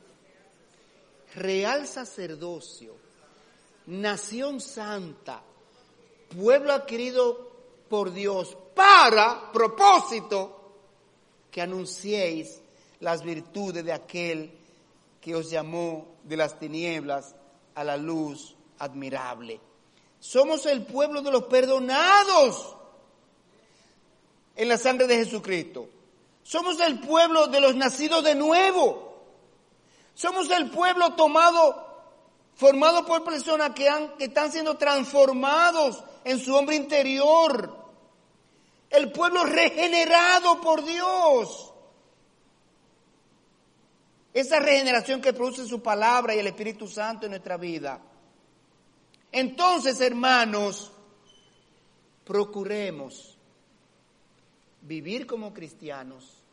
real 1.33 1.87
sacerdocio, 1.87 2.93
nación 3.85 4.59
santa, 4.59 5.41
pueblo 6.35 6.73
adquirido 6.73 7.49
por 7.89 8.11
Dios 8.11 8.57
para 8.75 9.49
propósito 9.53 10.73
que 11.49 11.61
anunciéis 11.61 12.59
las 12.99 13.23
virtudes 13.23 13.85
de 13.85 13.93
aquel 13.93 14.51
que 15.21 15.35
os 15.35 15.49
llamó 15.49 16.17
de 16.23 16.35
las 16.35 16.59
tinieblas 16.59 17.33
a 17.75 17.85
la 17.85 17.95
luz 17.95 18.55
admirable. 18.79 19.61
Somos 20.19 20.65
el 20.65 20.85
pueblo 20.85 21.21
de 21.21 21.31
los 21.31 21.43
perdonados 21.43 22.75
en 24.55 24.67
la 24.67 24.77
sangre 24.77 25.07
de 25.07 25.17
Jesucristo. 25.17 25.87
Somos 26.43 26.79
el 26.79 26.99
pueblo 26.99 27.47
de 27.47 27.61
los 27.61 27.75
nacidos 27.75 28.23
de 28.23 28.35
nuevo. 28.35 29.07
Somos 30.15 30.49
el 30.49 30.69
pueblo 30.71 31.13
tomado, 31.13 31.85
formado 32.55 33.05
por 33.05 33.23
personas 33.23 33.71
que, 33.71 33.87
han, 33.87 34.17
que 34.17 34.25
están 34.25 34.51
siendo 34.51 34.77
transformados 34.77 36.03
en 36.23 36.39
su 36.39 36.55
hombre 36.55 36.75
interior. 36.75 37.75
El 38.89 39.11
pueblo 39.11 39.43
regenerado 39.43 40.59
por 40.61 40.83
Dios. 40.83 41.73
Esa 44.33 44.59
regeneración 44.59 45.21
que 45.21 45.33
produce 45.33 45.67
su 45.67 45.81
palabra 45.81 46.33
y 46.33 46.39
el 46.39 46.47
Espíritu 46.47 46.87
Santo 46.87 47.25
en 47.25 47.31
nuestra 47.31 47.57
vida. 47.57 48.01
Entonces, 49.39 50.01
hermanos, 50.01 50.91
procuremos 52.25 53.37
vivir 54.81 55.27
como 55.27 55.53
cristianos, 55.53 56.43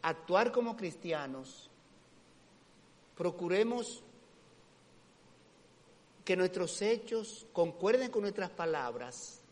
actuar 0.00 0.52
como 0.52 0.74
cristianos, 0.74 1.68
procuremos 3.14 4.02
que 6.24 6.34
nuestros 6.34 6.80
hechos 6.80 7.44
concuerden 7.52 8.10
con 8.10 8.22
nuestras 8.22 8.48
palabras, 8.48 9.42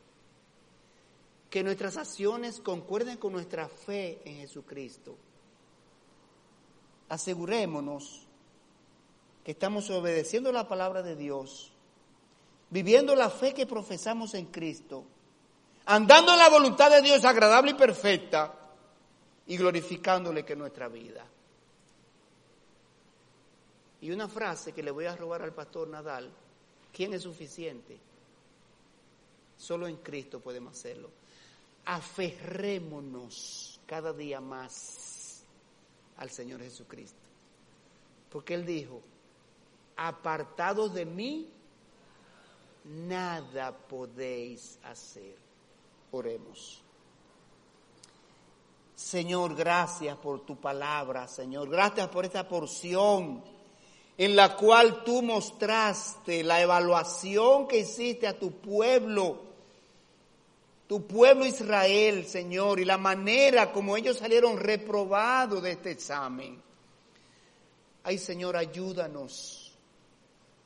que 1.50 1.62
nuestras 1.62 1.98
acciones 1.98 2.58
concuerden 2.58 3.18
con 3.18 3.34
nuestra 3.34 3.68
fe 3.68 4.22
en 4.24 4.36
Jesucristo. 4.38 5.14
Asegurémonos 7.10 8.23
que 9.44 9.52
estamos 9.52 9.90
obedeciendo 9.90 10.50
la 10.50 10.66
palabra 10.66 11.02
de 11.02 11.14
Dios, 11.14 11.70
viviendo 12.70 13.14
la 13.14 13.28
fe 13.28 13.52
que 13.52 13.66
profesamos 13.66 14.32
en 14.34 14.46
Cristo, 14.46 15.04
andando 15.84 16.32
en 16.32 16.38
la 16.38 16.48
voluntad 16.48 16.90
de 16.90 17.02
Dios 17.02 17.24
agradable 17.24 17.72
y 17.72 17.74
perfecta 17.74 18.54
y 19.46 19.58
glorificándole 19.58 20.44
que 20.44 20.56
nuestra 20.56 20.88
vida. 20.88 21.26
Y 24.00 24.10
una 24.10 24.28
frase 24.28 24.72
que 24.72 24.82
le 24.82 24.90
voy 24.90 25.04
a 25.04 25.14
robar 25.14 25.42
al 25.42 25.52
pastor 25.52 25.88
Nadal, 25.88 26.30
¿quién 26.92 27.12
es 27.12 27.22
suficiente? 27.22 27.98
Solo 29.58 29.86
en 29.86 29.96
Cristo 29.98 30.40
podemos 30.40 30.72
hacerlo. 30.72 31.10
Aferrémonos 31.84 33.78
cada 33.86 34.14
día 34.14 34.40
más 34.40 35.42
al 36.16 36.30
Señor 36.30 36.60
Jesucristo. 36.60 37.18
Porque 38.30 38.54
Él 38.54 38.66
dijo, 38.66 39.02
apartados 39.96 40.94
de 40.94 41.04
mí, 41.04 41.50
nada 42.84 43.72
podéis 43.72 44.78
hacer. 44.84 45.36
Oremos. 46.10 46.82
Señor, 48.94 49.54
gracias 49.54 50.16
por 50.18 50.46
tu 50.46 50.56
palabra, 50.56 51.26
Señor. 51.26 51.68
Gracias 51.68 52.08
por 52.08 52.24
esta 52.24 52.48
porción 52.48 53.42
en 54.16 54.36
la 54.36 54.56
cual 54.56 55.02
tú 55.02 55.22
mostraste 55.22 56.44
la 56.44 56.60
evaluación 56.60 57.66
que 57.66 57.80
hiciste 57.80 58.28
a 58.28 58.38
tu 58.38 58.52
pueblo, 58.52 59.42
tu 60.86 61.04
pueblo 61.06 61.44
Israel, 61.44 62.24
Señor, 62.24 62.78
y 62.78 62.84
la 62.84 62.98
manera 62.98 63.72
como 63.72 63.96
ellos 63.96 64.18
salieron 64.18 64.58
reprobados 64.58 65.62
de 65.62 65.72
este 65.72 65.90
examen. 65.90 66.62
Ay, 68.04 68.18
Señor, 68.18 68.56
ayúdanos 68.56 69.63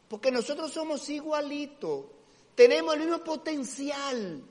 porque 0.09 0.31
nosotros 0.31 0.73
somos 0.73 1.09
igualitos, 1.09 2.07
tenemos 2.55 2.95
el 2.95 3.01
mismo 3.01 3.19
potencial, 3.19 4.43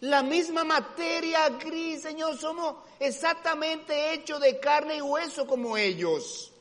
la 0.00 0.22
misma 0.22 0.62
materia 0.62 1.48
gris, 1.48 2.02
Señor, 2.02 2.36
somos 2.36 2.76
exactamente 3.00 4.12
hechos 4.12 4.40
de 4.40 4.60
carne 4.60 4.98
y 4.98 5.02
hueso 5.02 5.46
como 5.46 5.76
ellos. 5.76 6.52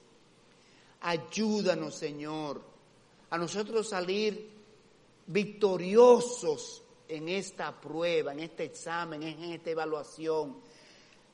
Ayúdanos, 1.02 1.96
Señor, 1.96 2.62
a 3.30 3.38
nosotros 3.38 3.90
salir 3.90 4.50
victoriosos 5.28 6.82
en 7.08 7.30
esta 7.30 7.80
prueba, 7.80 8.32
en 8.32 8.40
este 8.40 8.64
examen, 8.64 9.22
en 9.24 9.44
esta 9.44 9.70
evaluación. 9.70 10.58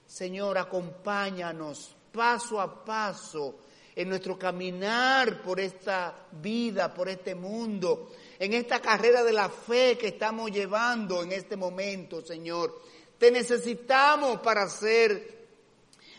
Señor, 0.06 0.58
acompáñanos 0.58 1.96
paso 2.12 2.60
a 2.60 2.84
paso 2.84 3.56
en 3.96 4.10
nuestro 4.10 4.38
caminar 4.38 5.42
por 5.42 5.60
esta 5.60 6.28
vida, 6.32 6.94
por 6.94 7.10
este 7.10 7.36
mundo, 7.36 8.12
en 8.40 8.54
esta 8.54 8.82
carrera 8.82 9.24
de 9.24 9.34
la 9.34 9.50
fe 9.50 9.98
que 9.98 10.08
estamos 10.08 10.52
llevando 10.52 11.22
en 11.22 11.32
este 11.32 11.56
momento, 11.56 12.22
Señor. 12.22 12.82
Te 13.18 13.32
necesitamos 13.32 14.40
para 14.40 14.68
ser 14.68 15.44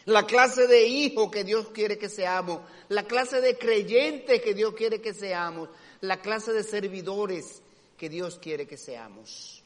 la 0.07 0.25
clase 0.27 0.67
de 0.67 0.87
hijo 0.87 1.31
que 1.31 1.45
Dios 1.45 1.69
quiere 1.69 1.99
que 1.99 2.09
seamos, 2.09 2.61
la 2.89 3.05
clase 3.05 3.41
de 3.41 3.59
creyentes 3.59 4.41
que 4.43 4.55
Dios 4.55 4.75
quiere 4.75 5.01
que 5.01 5.15
seamos, 5.15 5.69
la 6.01 6.21
clase 6.21 6.53
de 6.53 6.63
servidores 6.63 7.63
que 7.97 8.09
Dios 8.09 8.39
quiere 8.41 8.67
que 8.67 8.77
seamos. 8.77 9.63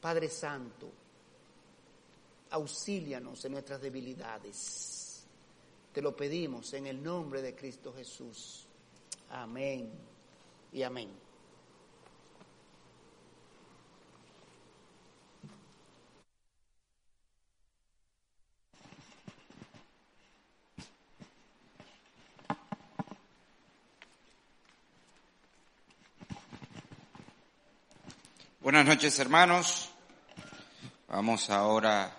Padre 0.00 0.28
Santo, 0.28 0.90
auxílianos 2.50 3.44
en 3.44 3.52
nuestras 3.52 3.80
debilidades. 3.80 4.97
Te 5.92 6.02
lo 6.02 6.14
pedimos 6.14 6.72
en 6.74 6.86
el 6.86 7.02
nombre 7.02 7.42
de 7.42 7.54
Cristo 7.54 7.92
Jesús. 7.92 8.66
Amén 9.30 9.90
y 10.72 10.82
amén. 10.82 11.08
Buenas 28.60 28.84
noches, 28.84 29.18
hermanos. 29.18 29.88
Vamos 31.08 31.48
ahora 31.48 32.14